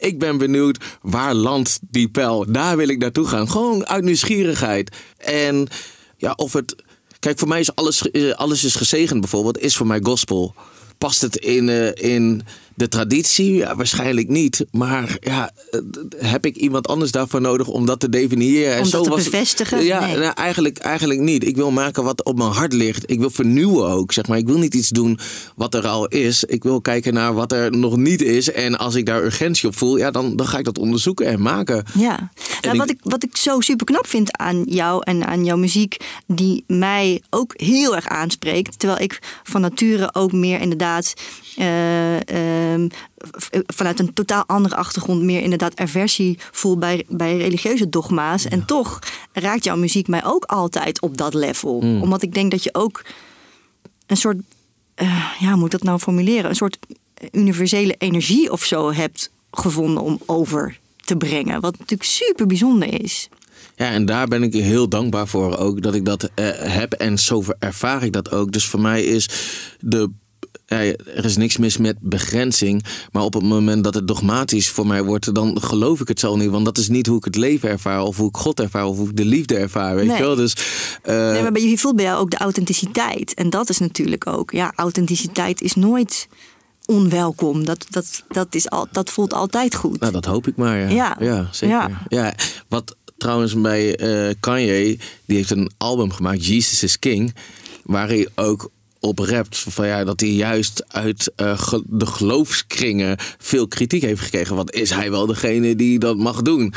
ik 0.04 0.18
ben 0.18 0.38
benieuwd 0.38 0.84
waar 1.02 1.34
landt 1.34 1.78
die 1.90 2.08
pijl. 2.08 2.52
Daar 2.52 2.76
wil 2.76 2.88
ik 2.88 2.98
naartoe 2.98 3.26
gaan. 3.26 3.50
Gewoon 3.50 3.86
uit 3.86 4.04
nieuwsgierigheid. 4.04 4.96
En 5.16 5.68
ja, 6.16 6.32
of 6.36 6.52
het. 6.52 6.82
Kijk, 7.18 7.38
voor 7.38 7.48
mij 7.48 7.60
is 7.60 7.74
alles, 7.74 8.10
eh, 8.10 8.30
alles 8.30 8.64
is 8.64 8.74
gezegend 8.74 9.20
bijvoorbeeld, 9.20 9.58
is 9.58 9.76
voor 9.76 9.86
mij 9.86 10.00
gospel. 10.02 10.54
Past 10.98 11.20
het 11.20 11.36
in, 11.36 11.68
eh, 11.68 12.12
in 12.12 12.42
de 12.74 12.88
traditie? 12.88 13.54
Ja, 13.54 13.76
waarschijnlijk 13.76 14.28
niet. 14.28 14.64
Maar 14.70 15.16
ja, 15.20 15.50
eh, 15.70 15.80
heb 16.16 16.46
ik 16.46 16.56
iemand 16.56 16.88
anders 16.88 17.10
daarvoor 17.10 17.40
nodig 17.40 17.68
om 17.68 17.86
dat 17.86 18.00
te 18.00 18.08
definiëren? 18.08 18.82
Om 18.82 18.90
dat 18.90 19.04
te 19.04 19.10
was 19.10 19.24
bevestigen? 19.24 19.84
Ja, 19.84 20.06
Nee. 20.06 20.16
nou, 20.16 20.32
eigenlijk, 20.34 20.78
eigenlijk 20.78 21.20
niet. 21.20 21.46
Ik 21.46 21.56
wil 21.56 21.70
maken 21.70 22.04
wat 22.04 22.24
op 22.24 22.36
mijn 22.38 22.50
hart 22.50 22.72
ligt. 22.72 23.10
Ik 23.10 23.18
wil 23.18 23.30
vernieuwen 23.30 23.88
ook. 23.88 24.12
Zeg 24.12 24.26
maar. 24.26 24.38
Ik 24.38 24.46
wil 24.46 24.58
niet 24.58 24.74
iets 24.74 24.88
doen 24.88 25.18
wat 25.56 25.74
er 25.74 25.86
al 25.86 26.06
is. 26.06 26.44
Ik 26.44 26.62
wil 26.62 26.80
kijken 26.80 27.14
naar 27.14 27.34
wat 27.34 27.52
er 27.52 27.76
nog 27.76 27.96
niet 27.96 28.22
is. 28.22 28.52
En 28.52 28.78
als 28.78 28.94
ik 28.94 29.06
daar 29.06 29.24
urgentie 29.24 29.68
op 29.68 29.76
voel, 29.76 29.96
ja, 29.96 30.10
dan, 30.10 30.36
dan 30.36 30.46
ga 30.46 30.58
ik 30.58 30.64
dat 30.64 30.78
onderzoeken 30.78 31.26
en 31.26 31.42
maken. 31.42 31.84
Ja, 31.94 32.30
nou, 32.62 32.76
wat, 32.76 32.90
ik, 32.90 32.98
wat 33.02 33.24
ik 33.24 33.36
zo 33.36 33.60
super 33.60 33.86
knap 33.86 34.06
vind 34.06 34.36
aan 34.36 34.62
jou 34.64 35.02
en 35.04 35.26
aan 35.26 35.44
jouw 35.44 35.56
muziek, 35.56 35.96
die 36.26 36.64
mij 36.66 37.22
ook 37.30 37.52
heel 37.56 37.96
erg 37.96 38.06
aanspreekt. 38.08 38.78
Terwijl 38.78 39.00
ik 39.00 39.18
van 39.42 39.60
nature 39.60 40.14
ook 40.14 40.32
meer 40.32 40.60
inderdaad 40.60 41.14
eh, 41.56 42.16
ehm, 42.16 42.63
v- 43.18 43.48
vanuit 43.66 43.98
een 44.00 44.12
totaal 44.12 44.44
andere 44.46 44.76
achtergrond 44.76 45.22
meer 45.22 45.40
inderdaad 45.42 45.80
aversie 45.80 46.38
voel 46.52 46.78
bij, 46.78 47.04
bij 47.08 47.36
religieuze 47.36 47.88
dogma's. 47.88 48.44
En 48.44 48.64
toch 48.64 48.98
raakt 49.32 49.64
jouw 49.64 49.76
muziek 49.76 50.08
mij 50.08 50.24
ook 50.24 50.44
altijd 50.44 51.00
op 51.00 51.16
dat 51.16 51.34
level. 51.34 51.72
Omdat 51.78 52.22
ik 52.22 52.34
denk 52.34 52.50
dat 52.50 52.62
je 52.62 52.74
ook 52.74 53.02
een 54.06 54.16
soort, 54.16 54.36
eh, 54.94 55.32
ja, 55.38 55.48
hoe 55.48 55.56
moet 55.56 55.64
ik 55.64 55.70
dat 55.70 55.82
nou 55.82 55.98
formuleren? 55.98 56.50
Een 56.50 56.56
soort 56.56 56.78
universele 57.32 57.94
energie 57.98 58.52
of 58.52 58.64
zo 58.64 58.92
hebt 58.92 59.30
gevonden 59.50 60.02
om 60.02 60.20
over 60.26 60.78
te 61.04 61.16
brengen. 61.16 61.60
Wat 61.60 61.78
natuurlijk 61.78 62.10
super 62.10 62.46
bijzonder 62.46 63.02
is. 63.02 63.28
Ja, 63.76 63.90
en 63.90 64.06
daar 64.06 64.28
ben 64.28 64.42
ik 64.42 64.52
heel 64.52 64.88
dankbaar 64.88 65.28
voor 65.28 65.56
ook 65.56 65.82
dat 65.82 65.94
ik 65.94 66.04
dat 66.04 66.30
eh, 66.34 66.46
heb. 66.58 66.92
En 66.92 67.18
zo 67.18 67.44
ervaar 67.58 68.02
ik 68.02 68.12
dat 68.12 68.30
ook. 68.30 68.52
Dus 68.52 68.64
voor 68.66 68.80
mij 68.80 69.04
is 69.04 69.28
de. 69.80 70.10
Ja, 70.66 70.76
er 71.14 71.24
is 71.24 71.36
niks 71.36 71.56
mis 71.56 71.76
met 71.76 71.96
begrenzing. 72.00 72.84
Maar 73.12 73.22
op 73.22 73.34
het 73.34 73.42
moment 73.42 73.84
dat 73.84 73.94
het 73.94 74.08
dogmatisch 74.08 74.68
voor 74.68 74.86
mij 74.86 75.02
wordt, 75.02 75.34
dan 75.34 75.62
geloof 75.62 76.00
ik 76.00 76.08
het 76.08 76.20
zo 76.20 76.36
niet. 76.36 76.50
Want 76.50 76.64
dat 76.64 76.78
is 76.78 76.88
niet 76.88 77.06
hoe 77.06 77.16
ik 77.18 77.24
het 77.24 77.36
leven 77.36 77.68
ervaar, 77.68 78.02
of 78.02 78.16
hoe 78.16 78.28
ik 78.28 78.36
God 78.36 78.60
ervaar, 78.60 78.86
of 78.86 78.96
hoe 78.96 79.08
ik 79.08 79.16
de 79.16 79.24
liefde 79.24 79.56
ervaar. 79.56 79.94
Weet 79.94 80.06
Nee. 80.06 80.16
je 80.16 80.22
wel? 80.22 80.34
Dus. 80.34 80.56
eh, 81.02 81.30
Nee, 81.32 81.42
maar 81.42 81.52
bij- 81.52 81.68
je 81.68 81.78
voelt 81.78 81.96
bij 81.96 82.04
jou 82.04 82.18
ook 82.20 82.30
de 82.30 82.36
authenticiteit. 82.36 83.34
En 83.34 83.50
dat 83.50 83.68
is 83.68 83.78
natuurlijk 83.78 84.26
ook. 84.26 84.50
Ja, 84.52 84.72
authenticiteit 84.76 85.60
is 85.60 85.74
nooit 85.74 86.28
onwelkom. 86.86 87.64
Dat, 87.64 87.86
dat, 87.90 88.22
dat, 88.28 88.54
is 88.54 88.70
al, 88.70 88.86
dat 88.92 89.10
voelt 89.10 89.32
altijd 89.34 89.74
goed. 89.74 90.00
Nou, 90.00 90.12
dat 90.12 90.24
hoop 90.24 90.46
ik 90.46 90.56
maar. 90.56 90.92
Ja, 90.92 91.16
Ja. 91.20 91.48
zeker. 91.52 91.76
Ja. 91.76 92.02
Ja. 92.08 92.34
wat 92.68 92.96
trouwens 93.16 93.60
bij 93.60 93.96
eh, 93.96 94.34
Kanye, 94.40 94.98
die 95.26 95.36
heeft 95.36 95.50
een 95.50 95.70
album 95.78 96.12
gemaakt, 96.12 96.46
Jesus 96.46 96.82
is 96.82 96.98
King, 96.98 97.34
waar 97.84 98.08
hij 98.08 98.28
ook 98.34 98.70
op 99.04 99.18
rapt 99.18 99.64
van 99.68 99.86
ja, 99.86 100.04
dat 100.04 100.20
hij 100.20 100.28
juist 100.30 100.84
uit 100.88 101.32
eh, 101.36 101.72
de 101.86 102.06
geloofskringen 102.06 103.16
veel 103.38 103.68
kritiek 103.68 104.02
heeft 104.02 104.20
gekregen. 104.20 104.56
Want 104.56 104.72
is 104.72 104.90
hij 104.90 105.10
wel 105.10 105.26
degene 105.26 105.76
die 105.76 105.98
dat 105.98 106.16
mag 106.16 106.42
doen? 106.42 106.74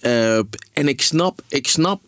Eh, 0.00 0.36
en 0.72 0.88
ik 0.88 1.02
snap, 1.02 1.40
ik 1.48 1.68
snap 1.68 2.00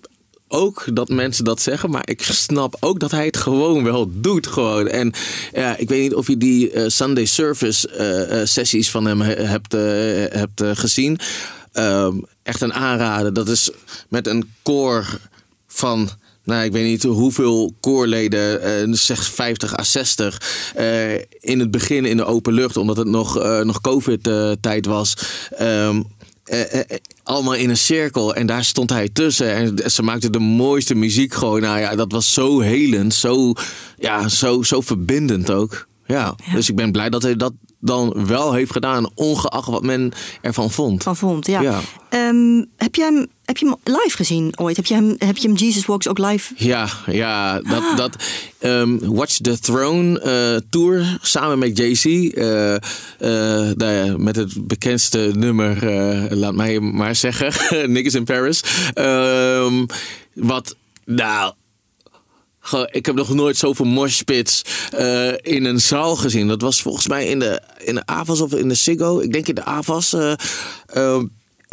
ook 0.49 0.85
dat 0.93 1.09
mensen 1.09 1.45
dat 1.45 1.61
zeggen, 1.61 1.90
maar 1.90 2.09
ik 2.09 2.23
snap 2.23 2.77
ook 2.81 3.01
dat 3.01 3.11
hij 3.11 3.27
het 3.27 3.37
gewoon 3.37 3.85
wel 3.85 4.11
doet. 4.12 4.47
Gewoon. 4.47 4.88
En 4.88 5.12
ja, 5.53 5.77
ik 5.77 5.88
weet 5.88 6.03
niet 6.03 6.14
of 6.14 6.27
je 6.27 6.37
die 6.37 6.71
eh, 6.71 6.85
Sunday 6.88 7.25
Service 7.25 8.43
sessies 8.47 8.90
van 8.90 9.05
hem 9.07 9.21
he- 9.21 9.43
hebt, 9.45 9.73
hebt 10.37 10.62
gezien. 10.79 11.19
Ehm, 11.73 12.17
echt 12.43 12.61
een 12.61 12.73
aanrader. 12.75 13.33
Dat 13.33 13.49
is 13.49 13.71
met 14.09 14.27
een 14.27 14.53
koor 14.62 15.19
van. 15.67 16.11
Nou, 16.44 16.64
ik 16.64 16.72
weet 16.72 16.85
niet 16.85 17.02
hoeveel 17.02 17.74
koorleden, 17.80 18.62
eh, 18.62 18.92
zeg 18.92 19.24
50 19.24 19.78
à 19.78 19.83
60. 19.83 20.42
eh, 20.74 21.14
in 21.40 21.61
het 21.61 21.70
begin 21.70 22.04
in 22.04 22.16
de 22.16 22.24
open 22.24 22.52
lucht, 22.52 22.76
omdat 22.76 22.96
het 22.96 23.07
nog, 23.09 23.38
eh, 23.38 23.61
nog 23.61 23.80
COVID-tijd 23.80 24.87
was. 24.87 25.16
Ehm, 25.57 26.02
eh, 26.44 26.80
eh, 26.80 26.80
allemaal 27.22 27.54
in 27.54 27.70
een 27.70 27.76
cirkel. 27.76 28.35
En 28.35 28.46
daar 28.46 28.64
stond 28.64 28.90
hij 28.90 29.09
tussen. 29.09 29.54
En 29.54 29.90
ze 29.90 30.02
maakten 30.02 30.33
de 30.33 30.38
mooiste 30.38 30.94
muziek 30.94 31.35
gewoon. 31.35 31.61
Nou 31.61 31.78
ja, 31.78 31.96
dat 31.96 32.12
was 32.12 32.33
zo 32.33 32.61
helend. 32.61 33.14
Zo, 33.14 33.52
ja, 33.98 34.28
zo, 34.28 34.62
zo 34.62 34.80
verbindend 34.80 35.50
ook. 35.50 35.87
Ja. 36.07 36.35
Dus 36.52 36.68
ik 36.68 36.76
ben 36.76 36.92
blij 36.92 37.11
dat 37.11 37.22
hij 37.22 37.37
dat 37.37 37.52
dan 37.80 38.26
wel 38.26 38.52
heeft 38.52 38.72
gedaan. 38.72 39.11
Ongeacht 39.14 39.68
wat 39.68 39.83
men 39.83 40.12
ervan 40.40 40.70
vond. 40.70 41.02
Van 41.02 41.16
vond, 41.16 41.46
ja. 41.46 41.61
Ja. 41.61 41.80
Ehm, 42.09 42.64
heb, 42.76 42.94
je 42.94 43.02
hem, 43.02 43.26
heb 43.44 43.57
je 43.57 43.66
hem 43.66 43.76
live 43.85 44.16
gezien 44.16 44.59
ooit? 44.59 44.76
Heb 44.76 44.87
je 44.87 44.94
hem, 44.94 45.14
heb 45.18 45.37
je 45.37 45.48
hem 45.48 45.57
Jesus 45.57 45.87
Walks 45.87 46.09
ook 46.09 46.18
live? 46.18 46.54
Ja, 46.57 46.88
ja, 47.07 47.61
dat, 47.61 47.83
dat 47.96 48.16
ehm, 48.59 48.98
Watch 48.98 49.37
the 49.37 49.59
Throne 49.59 50.20
eh, 50.20 50.61
tour 50.70 51.18
samen 51.22 51.59
met 51.59 51.78
JC. 51.78 52.04
nou 53.76 53.92
ja, 53.92 54.16
met 54.16 54.37
het 54.37 54.66
bekendste 54.66 55.30
nummer, 55.35 55.88
eh, 55.88 56.37
laat 56.38 56.54
mij 56.54 56.80
maar 56.80 57.14
zeggen, 57.16 57.52
Niggas 57.92 58.14
in 58.14 58.24
Paris. 58.24 58.62
Ehm, 58.94 59.87
wat, 60.35 60.76
nou, 61.04 61.54
ik 62.90 63.07
heb 63.07 63.14
nog 63.14 63.35
nooit 63.35 63.57
zoveel 63.57 63.85
moshpits 63.87 64.62
eh 64.90 65.33
in 65.37 65.64
een 65.64 65.80
zaal 65.80 66.16
gezien. 66.16 66.48
Dat 66.48 66.61
was 66.61 66.83
volgens 66.83 67.09
mij 67.09 67.26
in 67.26 67.38
de, 67.38 67.61
in 67.85 67.94
de 67.94 68.07
AVAS 68.07 68.40
of 68.40 68.52
in 68.54 68.68
de 68.68 68.74
Ziggo. 68.74 69.20
Ik 69.20 69.33
denk 69.33 69.48
in 69.48 69.54
de 69.54 69.64
AVAS. 69.64 70.12
eh, 70.12 70.33
ehm, 70.87 71.24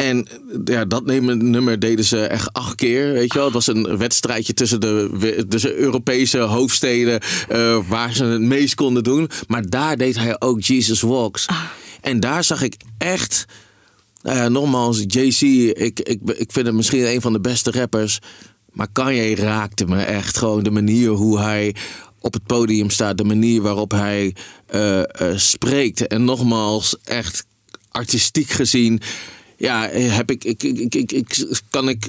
en 0.02 0.26
ja, 0.64 0.84
dat 0.84 1.04
nummer 1.04 1.78
deden 1.78 2.04
ze 2.04 2.26
echt 2.26 2.52
acht 2.52 2.74
keer. 2.74 3.12
Weet 3.12 3.32
je 3.32 3.38
wel? 3.38 3.44
Het 3.44 3.54
was 3.54 3.66
een 3.66 3.96
wedstrijdje 3.98 4.54
tussen 4.54 4.80
de 4.80 5.44
tussen 5.48 5.74
Europese 5.74 6.38
hoofdsteden. 6.38 7.20
eh, 7.48 7.78
waar 7.88 8.14
ze 8.14 8.24
het 8.24 8.40
meest 8.40 8.74
konden 8.74 9.02
doen. 9.02 9.30
Maar 9.46 9.68
daar 9.68 9.96
deed 9.96 10.16
hij 10.16 10.40
ook 10.40 10.62
Jesus 10.62 11.00
Walks. 11.00 11.46
En 12.00 12.20
daar 12.20 12.44
zag 12.44 12.62
ik 12.62 12.76
echt. 12.98 13.44
Ja, 14.22 14.48
nogmaals, 14.48 15.04
JC, 15.06 15.40
ik, 15.76 16.00
ik, 16.00 16.20
ik 16.24 16.52
vind 16.52 16.66
hem 16.66 16.76
misschien 16.76 17.06
een 17.06 17.20
van 17.20 17.32
de 17.32 17.40
beste 17.40 17.70
rappers. 17.70 18.18
Maar 18.72 18.88
Kanye 18.92 19.34
raakte 19.34 19.84
me 19.86 20.02
echt 20.02 20.38
gewoon 20.38 20.62
de 20.62 20.70
manier 20.70 21.08
hoe 21.08 21.38
hij 21.38 21.74
op 22.20 22.32
het 22.32 22.46
podium 22.46 22.90
staat. 22.90 23.18
De 23.18 23.24
manier 23.24 23.62
waarop 23.62 23.90
hij 23.90 24.34
eh, 24.66 25.00
eh, 25.00 25.06
spreekt. 25.36 26.06
En 26.06 26.24
nogmaals, 26.24 26.96
echt 27.04 27.44
artistiek 27.90 28.50
gezien. 28.50 29.00
Ja, 29.62 29.88
heb 29.88 30.30
ik, 30.30 30.44
ik, 30.44 30.62
ik, 30.62 30.94
ik, 30.94 31.12
ik, 31.12 31.60
kan 31.70 31.88
ik, 31.88 32.06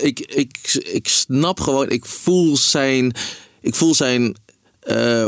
ik, 0.00 0.20
ik, 0.20 0.80
ik 0.92 1.08
snap 1.08 1.60
gewoon, 1.60 1.88
ik 1.88 2.04
voel 2.04 2.56
zijn, 2.56 3.12
ik 3.60 3.74
voel 3.74 3.94
zijn, 3.94 4.36
eh, 4.80 5.24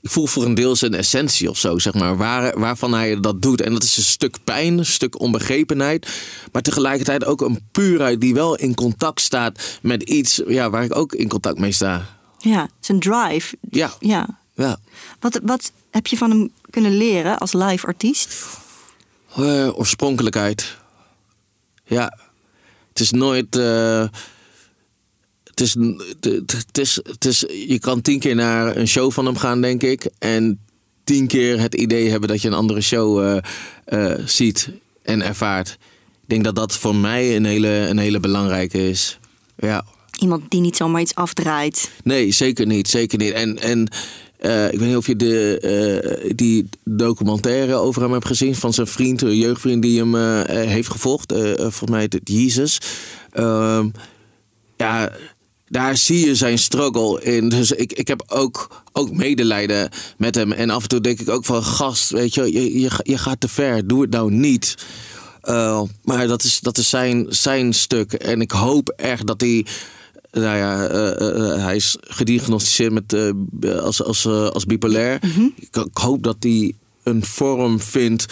ik 0.00 0.10
voel 0.10 0.26
voor 0.26 0.44
een 0.44 0.54
deel 0.54 0.76
zijn 0.76 0.94
essentie 0.94 1.50
of 1.50 1.58
zo, 1.58 1.78
zeg 1.78 1.94
maar, 1.94 2.16
waar, 2.16 2.58
waarvan 2.58 2.92
hij 2.94 3.20
dat 3.20 3.42
doet. 3.42 3.60
En 3.60 3.72
dat 3.72 3.82
is 3.82 3.96
een 3.96 4.02
stuk 4.02 4.36
pijn, 4.44 4.78
een 4.78 4.86
stuk 4.86 5.20
onbegrepenheid, 5.20 6.08
maar 6.52 6.62
tegelijkertijd 6.62 7.24
ook 7.24 7.40
een 7.40 7.60
puurheid 7.72 8.20
die 8.20 8.34
wel 8.34 8.56
in 8.56 8.74
contact 8.74 9.20
staat 9.20 9.78
met 9.82 10.02
iets 10.02 10.42
ja, 10.46 10.70
waar 10.70 10.84
ik 10.84 10.96
ook 10.96 11.14
in 11.14 11.28
contact 11.28 11.58
mee 11.58 11.72
sta. 11.72 12.06
Ja, 12.38 12.68
zijn 12.80 13.00
drive. 13.00 13.56
Ja, 13.70 13.92
Ja. 14.00 14.38
ja. 14.54 14.78
Wat, 15.20 15.40
wat 15.42 15.72
heb 15.90 16.06
je 16.06 16.16
van 16.16 16.30
hem 16.30 16.50
kunnen 16.70 16.96
leren 16.96 17.38
als 17.38 17.52
live 17.52 17.86
artiest? 17.86 18.44
Eh, 19.34 19.78
oorspronkelijkheid. 19.78 20.84
Ja. 21.86 22.18
Het 22.88 23.00
is 23.00 23.10
nooit. 23.10 23.56
eh, 23.56 24.06
het 25.44 25.60
is, 25.60 25.74
het, 26.20 26.78
is, 26.78 27.00
het 27.02 27.24
is, 27.24 27.44
je 27.66 27.78
kan 27.78 28.00
tien 28.00 28.18
keer 28.18 28.34
naar 28.34 28.76
een 28.76 28.88
show 28.88 29.12
van 29.12 29.26
hem 29.26 29.36
gaan, 29.36 29.60
denk 29.60 29.82
ik. 29.82 30.10
En 30.18 30.60
tien 31.04 31.26
keer 31.26 31.60
het 31.60 31.74
idee 31.74 32.10
hebben 32.10 32.28
dat 32.28 32.42
je 32.42 32.48
een 32.48 32.54
andere 32.54 32.80
show 32.80 33.20
eh, 33.22 33.38
eh, 33.84 34.26
ziet 34.26 34.70
en 35.02 35.22
ervaart. 35.22 35.68
Ik 36.22 36.28
denk 36.28 36.44
dat 36.44 36.54
dat 36.56 36.76
voor 36.76 36.94
mij 36.96 37.36
een 37.36 37.44
hele, 37.44 37.68
een 37.68 37.98
hele 37.98 38.20
belangrijke 38.20 38.88
is. 38.88 39.18
Ja. 39.56 39.84
Iemand 40.20 40.50
die 40.50 40.60
niet 40.60 40.76
zomaar 40.76 41.00
iets 41.00 41.14
afdraait. 41.14 41.90
Nee, 42.04 42.32
zeker 42.32 42.66
niet. 42.66 42.88
Zeker 42.88 43.18
niet. 43.18 43.32
En, 43.32 43.58
en 43.58 43.88
eh, 44.38 44.72
ik 44.72 44.78
weet 44.78 44.88
niet 44.88 44.96
of 44.96 45.06
je 45.06 45.16
de, 45.16 45.58
eh, 45.60 46.30
die 46.36 46.68
documentaire 46.84 47.74
over 47.74 48.02
hem 48.02 48.12
hebt 48.12 48.26
gezien 48.26 48.54
van 48.54 48.72
zijn 48.72 48.86
vriend, 48.86 49.22
een 49.22 49.36
jeugdvriend 49.36 49.82
die 49.82 49.98
hem 49.98 50.14
eh, 50.14 50.66
heeft 50.66 50.90
gevolgd. 50.90 51.32
volgens 51.56 51.90
mij 51.90 52.02
het 52.02 52.20
Jezus. 52.24 52.80
Ehm, 53.32 53.88
ja, 54.76 55.12
daar 55.68 55.96
zie 55.96 56.26
je 56.26 56.34
zijn 56.34 56.58
struggle 56.58 57.22
in. 57.22 57.48
Dus 57.48 57.70
ik, 57.70 57.92
ik 57.92 58.08
heb 58.08 58.22
ook, 58.26 58.82
ook 58.92 59.12
medelijden 59.12 59.90
met 60.16 60.34
hem. 60.34 60.52
En 60.52 60.70
af 60.70 60.82
en 60.82 60.88
toe 60.88 61.00
denk 61.00 61.20
ik 61.20 61.28
ook 61.28 61.44
van 61.44 61.62
gast, 61.62 62.10
weet 62.10 62.34
je, 62.34 62.52
je, 62.52 62.80
je, 62.80 62.90
je 63.02 63.18
gaat 63.18 63.40
te 63.40 63.48
ver. 63.48 63.86
Doe 63.86 64.00
het 64.00 64.10
nou 64.10 64.32
niet. 64.32 64.74
Maar 66.04 66.26
dat 66.26 66.42
is, 66.42 66.60
dat 66.60 66.78
is 66.78 66.88
zijn, 66.88 67.26
zijn 67.28 67.72
stuk. 67.72 68.12
En 68.12 68.40
ik 68.40 68.50
hoop 68.50 68.88
echt 68.88 69.26
dat 69.26 69.40
hij. 69.40 69.66
Nou 70.40 70.56
ja, 70.56 70.90
uh, 70.90 71.28
uh, 71.28 71.64
hij 71.64 71.76
is 71.76 71.96
gediagnosticeerd 72.00 72.92
met, 72.92 73.16
als, 73.80 74.02
als, 74.02 74.26
als 74.26 74.64
bipolair. 74.64 75.18
Mm 75.22 75.30
-hmm. 75.30 75.52
ik, 75.56 75.76
ik, 75.76 75.96
hoop 75.96 76.22
dat 76.22 76.36
hij 76.40 76.72
een 77.02 77.24
vorm 77.24 77.80
vindt 77.80 78.26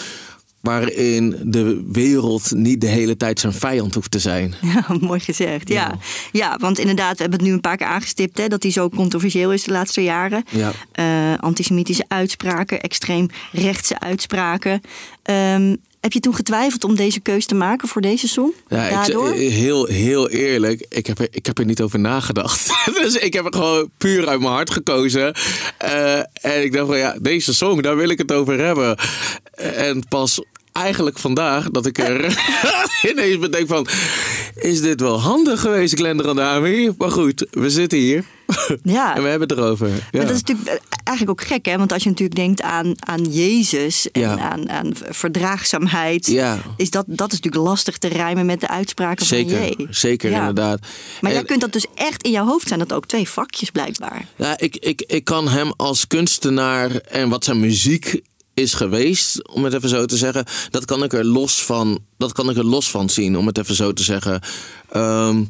waarin 0.64 1.36
de 1.42 1.84
wereld 1.92 2.52
niet 2.54 2.80
de 2.80 2.86
hele 2.86 3.16
tijd 3.16 3.40
zijn 3.40 3.52
vijand 3.52 3.94
hoeft 3.94 4.10
te 4.10 4.18
zijn. 4.18 4.54
Ja, 4.74 4.96
mooi 5.00 5.20
gezegd. 5.20 5.68
Ja. 5.68 5.98
ja, 6.32 6.56
want 6.60 6.78
inderdaad, 6.78 7.16
we 7.16 7.22
hebben 7.22 7.38
het 7.38 7.48
nu 7.48 7.54
een 7.54 7.60
paar 7.60 7.76
keer 7.76 7.86
aangestipt 7.86 8.38
hè, 8.38 8.48
dat 8.48 8.62
hij 8.62 8.72
zo 8.72 8.88
controversieel 8.88 9.52
is 9.52 9.62
de 9.62 9.72
laatste 9.72 10.02
jaren. 10.02 10.44
Ja. 10.50 10.72
Eh, 10.92 11.38
antisemitische 11.38 12.04
uitspraken, 12.08 12.80
extreem 12.80 13.28
rechtse 13.52 14.00
uitspraken. 14.00 14.80
Ehm, 15.22 15.76
heb 16.04 16.12
je 16.12 16.20
toen 16.20 16.34
getwijfeld 16.34 16.84
om 16.84 16.96
deze 16.96 17.20
keus 17.20 17.46
te 17.46 17.54
maken 17.54 17.88
voor 17.88 18.02
deze 18.02 18.28
song? 18.28 18.52
Ja, 18.68 18.90
Daardoor? 18.90 19.34
ik, 19.34 19.50
heel, 19.52 19.86
heel 19.86 20.30
eerlijk, 20.30 20.86
ik 20.88 21.06
heb, 21.06 21.18
er, 21.18 21.28
ik 21.30 21.46
heb 21.46 21.58
er 21.58 21.64
niet 21.64 21.80
over 21.80 21.98
nagedacht. 21.98 22.72
dus 23.00 23.16
ik 23.16 23.32
heb 23.32 23.44
er 23.44 23.52
gewoon 23.52 23.90
puur 23.98 24.28
uit 24.28 24.40
mijn 24.40 24.52
hart 24.52 24.70
gekozen. 24.70 25.34
Eh, 25.78 26.18
en 26.18 26.62
ik 26.62 26.72
dacht 26.72 26.86
van 26.86 26.98
ja, 26.98 27.16
deze 27.20 27.54
song, 27.54 27.80
daar 27.80 27.96
wil 27.96 28.08
ik 28.08 28.18
het 28.18 28.32
over 28.32 28.58
hebben. 28.58 28.96
En 29.54 30.08
pas 30.08 30.40
eigenlijk 30.78 31.18
vandaag 31.18 31.70
dat 31.70 31.86
ik 31.86 31.98
er 31.98 32.38
ineens 33.10 33.38
bedenk 33.38 33.68
van... 33.68 33.86
is 34.54 34.80
dit 34.80 35.00
wel 35.00 35.20
handig 35.20 35.60
geweest, 35.60 35.94
Glenn 35.94 36.20
Randami? 36.20 36.90
Maar 36.98 37.10
goed, 37.10 37.46
we 37.50 37.70
zitten 37.70 37.98
hier. 37.98 38.24
Ja. 38.82 39.14
en 39.16 39.22
we 39.22 39.28
hebben 39.28 39.48
het 39.48 39.58
erover. 39.58 39.88
Ja. 39.88 39.94
Maar 40.12 40.26
dat 40.26 40.34
is 40.36 40.42
natuurlijk 40.42 40.80
eigenlijk 41.04 41.40
ook 41.40 41.46
gek, 41.46 41.66
hè? 41.66 41.76
Want 41.78 41.92
als 41.92 42.02
je 42.02 42.08
natuurlijk 42.08 42.38
denkt 42.38 42.62
aan, 42.62 42.94
aan 42.98 43.22
Jezus 43.24 44.10
en 44.10 44.20
Ja. 44.20 44.38
aan, 44.38 44.70
aan 44.70 44.92
verdraagzaamheid, 45.10 46.26
Ja. 46.26 46.58
is 46.76 46.90
dat, 46.90 47.04
dat 47.08 47.32
is 47.32 47.40
natuurlijk 47.40 47.68
lastig 47.70 47.98
te 47.98 48.08
rijmen 48.08 48.46
met 48.46 48.60
de 48.60 48.68
uitspraken 48.68 49.26
Zeker, 49.26 49.56
van 49.56 49.66
Jee. 49.76 49.86
zeker 49.90 50.30
inderdaad. 50.30 50.80
Maar 51.20 51.30
jij 51.30 51.40
En- 51.40 51.46
kunt 51.46 51.60
dat 51.60 51.72
dus 51.72 51.86
echt 51.94 52.22
in 52.22 52.30
jouw 52.30 52.46
hoofd 52.46 52.68
zijn, 52.68 52.78
dat 52.78 52.92
ook 52.92 53.06
twee 53.06 53.28
vakjes 53.28 53.70
blijkbaar. 53.70 54.24
Ja, 54.36 54.58
ik, 54.58 54.76
ik, 54.76 55.02
ik 55.06 55.24
kan 55.24 55.48
hem 55.48 55.72
als 55.76 56.06
kunstenaar 56.06 56.90
en 56.96 57.28
wat 57.28 57.44
zijn 57.44 57.60
muziek 57.60 58.20
is 58.54 58.74
geweest, 58.74 59.48
om 59.48 59.64
het 59.64 59.72
even 59.74 59.88
zo 59.88 60.04
te 60.04 60.16
zeggen, 60.16 60.44
dat 60.70 60.84
kan 60.84 61.02
ik 61.02 61.12
er 61.12 61.24
los 61.24 61.64
van, 61.64 61.98
dat 62.16 62.32
kan 62.32 62.50
ik 62.50 62.56
er 62.56 62.64
los 62.64 62.90
van 62.90 63.08
zien, 63.10 63.38
om 63.38 63.46
het 63.46 63.58
even 63.58 63.74
zo 63.74 63.92
te 63.92 64.02
zeggen. 64.02 64.40
Ehm, 64.90 65.44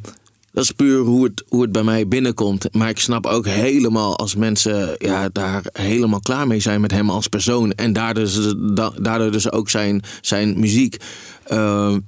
dat 0.52 0.64
is 0.64 0.70
puur 0.70 0.98
hoe 0.98 1.24
het, 1.24 1.44
hoe 1.48 1.62
het 1.62 1.72
bij 1.72 1.82
mij 1.82 2.08
binnenkomt. 2.08 2.74
Maar 2.74 2.88
ik 2.88 2.98
snap 2.98 3.26
ook 3.26 3.46
helemaal 3.46 4.18
als 4.18 4.34
mensen 4.34 4.94
ja, 4.98 5.28
daar 5.32 5.64
helemaal 5.72 6.20
klaar 6.20 6.46
mee 6.46 6.60
zijn 6.60 6.80
met 6.80 6.90
hem 6.90 7.10
als 7.10 7.28
persoon. 7.28 7.72
En 7.72 7.92
daardoor, 7.92 8.24
dus- 8.24 8.54
da- 8.58 8.92
daardoor 9.00 9.30
dus 9.32 9.50
ook 9.50 9.70
zijn, 9.70 10.02
zijn 10.20 10.60
muziek. 10.60 10.96
Ehm, 11.44 12.00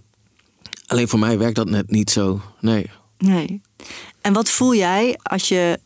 alleen 0.87 1.09
voor 1.09 1.19
mij 1.19 1.39
werkt 1.39 1.57
dat 1.57 1.71
net 1.71 1.91
niet 1.91 2.11
zo. 2.11 2.41
Nee. 2.61 2.91
Nee. 3.19 3.61
En 4.21 4.33
wat 4.33 4.49
voel 4.51 4.75
jij 4.75 5.19
als 5.23 5.49
je 5.49 5.79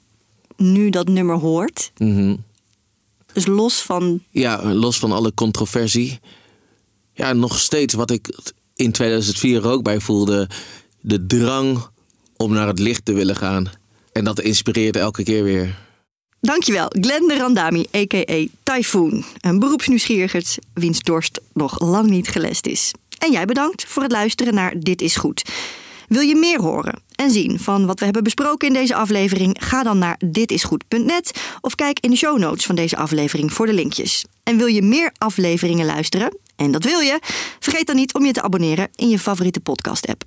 nu 0.57 0.91
dat 0.91 1.09
nummer 1.09 1.37
hoort? 1.37 1.93
Mhm. 1.97 2.37
Dus 3.33 3.47
los 3.47 3.83
van. 3.83 4.23
ja, 4.31 4.73
los 4.75 4.99
van 4.99 5.13
alle 5.13 5.35
controversie. 5.35 6.21
Ja, 7.13 7.33
nog 7.33 7.59
steeds 7.59 7.95
wat 7.95 8.11
ik 8.11 8.39
in 8.75 8.93
2004 8.93 9.67
ook 9.67 9.83
bij 9.83 10.01
voelde. 10.01 10.49
De 11.01 11.27
drang 11.27 11.87
om 12.37 12.53
naar 12.53 12.67
het 12.67 12.79
licht 12.79 13.05
te 13.05 13.13
willen 13.13 13.37
gaan. 13.37 13.71
En 14.13 14.25
dat 14.25 14.41
inspireert 14.41 14.97
elke 14.97 15.23
keer 15.23 15.45
weer. 15.45 15.79
Dankjewel, 16.41 16.87
Glenn 17.01 17.29
de 17.29 17.37
Randami, 17.37 17.87
a.k.a. 17.97 18.45
Typhoon. 18.63 19.25
Een 19.41 19.59
beroepsnieuwsgierigerd 19.59 20.59
wiens 20.75 21.01
dorst 21.01 21.41
nog 21.53 21.81
lang 21.81 22.11
niet 22.11 22.29
gelest 22.29 22.67
is. 22.67 22.93
En 23.19 23.33
jij 23.33 23.45
bedankt 23.45 23.85
voor 23.85 24.03
het 24.03 24.13
luisteren 24.13 24.55
naar 24.55 24.75
Dit 24.79 25.01
is 25.03 25.17
Goed. 25.17 25.43
Wil 26.11 26.23
je 26.23 26.37
meer 26.37 26.61
horen 26.61 27.03
en 27.15 27.31
zien 27.31 27.59
van 27.59 27.87
wat 27.87 27.99
we 27.99 28.05
hebben 28.05 28.23
besproken 28.23 28.69
in 28.69 28.75
deze 28.75 28.95
aflevering? 28.95 29.57
Ga 29.61 29.83
dan 29.83 29.99
naar 29.99 30.21
ditisgoed.net 30.25 31.41
of 31.61 31.75
kijk 31.75 32.01
in 32.01 32.11
de 32.11 32.17
show 32.17 32.39
notes 32.39 32.67
van 32.67 32.75
deze 32.75 32.97
aflevering 32.97 33.53
voor 33.53 33.67
de 33.67 33.73
linkjes. 33.73 34.25
En 34.43 34.57
wil 34.57 34.67
je 34.67 34.83
meer 34.83 35.13
afleveringen 35.19 35.87
luisteren? 35.87 36.39
En 36.57 36.71
dat 36.71 36.85
wil 36.85 37.01
je? 37.01 37.19
Vergeet 37.59 37.87
dan 37.87 37.97
niet 37.97 38.15
om 38.15 38.25
je 38.25 38.33
te 38.33 38.43
abonneren 38.43 38.89
in 38.95 39.09
je 39.09 39.19
favoriete 39.19 39.61
podcast-app. 39.61 40.23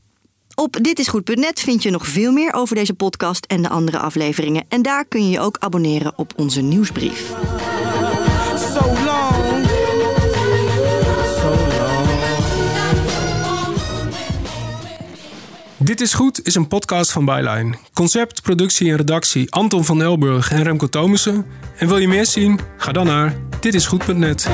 Op 0.55 0.77
ditisgoed.net 0.81 1.59
vind 1.59 1.83
je 1.83 1.89
nog 1.89 2.07
veel 2.07 2.31
meer 2.31 2.53
over 2.53 2.75
deze 2.75 2.93
podcast 2.93 3.45
en 3.45 3.61
de 3.61 3.69
andere 3.69 3.97
afleveringen. 3.97 4.65
En 4.69 4.81
daar 4.81 5.05
kun 5.05 5.23
je 5.23 5.29
je 5.29 5.39
ook 5.39 5.57
abonneren 5.59 6.13
op 6.15 6.33
onze 6.35 6.61
nieuwsbrief. 6.61 7.33
Dit 15.83 16.01
is 16.01 16.13
Goed 16.13 16.45
is 16.45 16.55
een 16.55 16.67
podcast 16.67 17.11
van 17.11 17.25
Byline. 17.25 17.73
Concept, 17.93 18.41
productie 18.41 18.89
en 18.89 18.97
redactie 18.97 19.51
Anton 19.51 19.83
van 19.85 20.01
Elburg 20.01 20.51
en 20.51 20.63
Remco 20.63 20.87
Thomussen. 20.87 21.45
En 21.77 21.87
wil 21.87 21.97
je 21.97 22.07
meer 22.07 22.25
zien? 22.25 22.59
Ga 22.77 22.91
dan 22.91 23.05
naar 23.05 23.35
ditisgoed.net. 23.59 24.49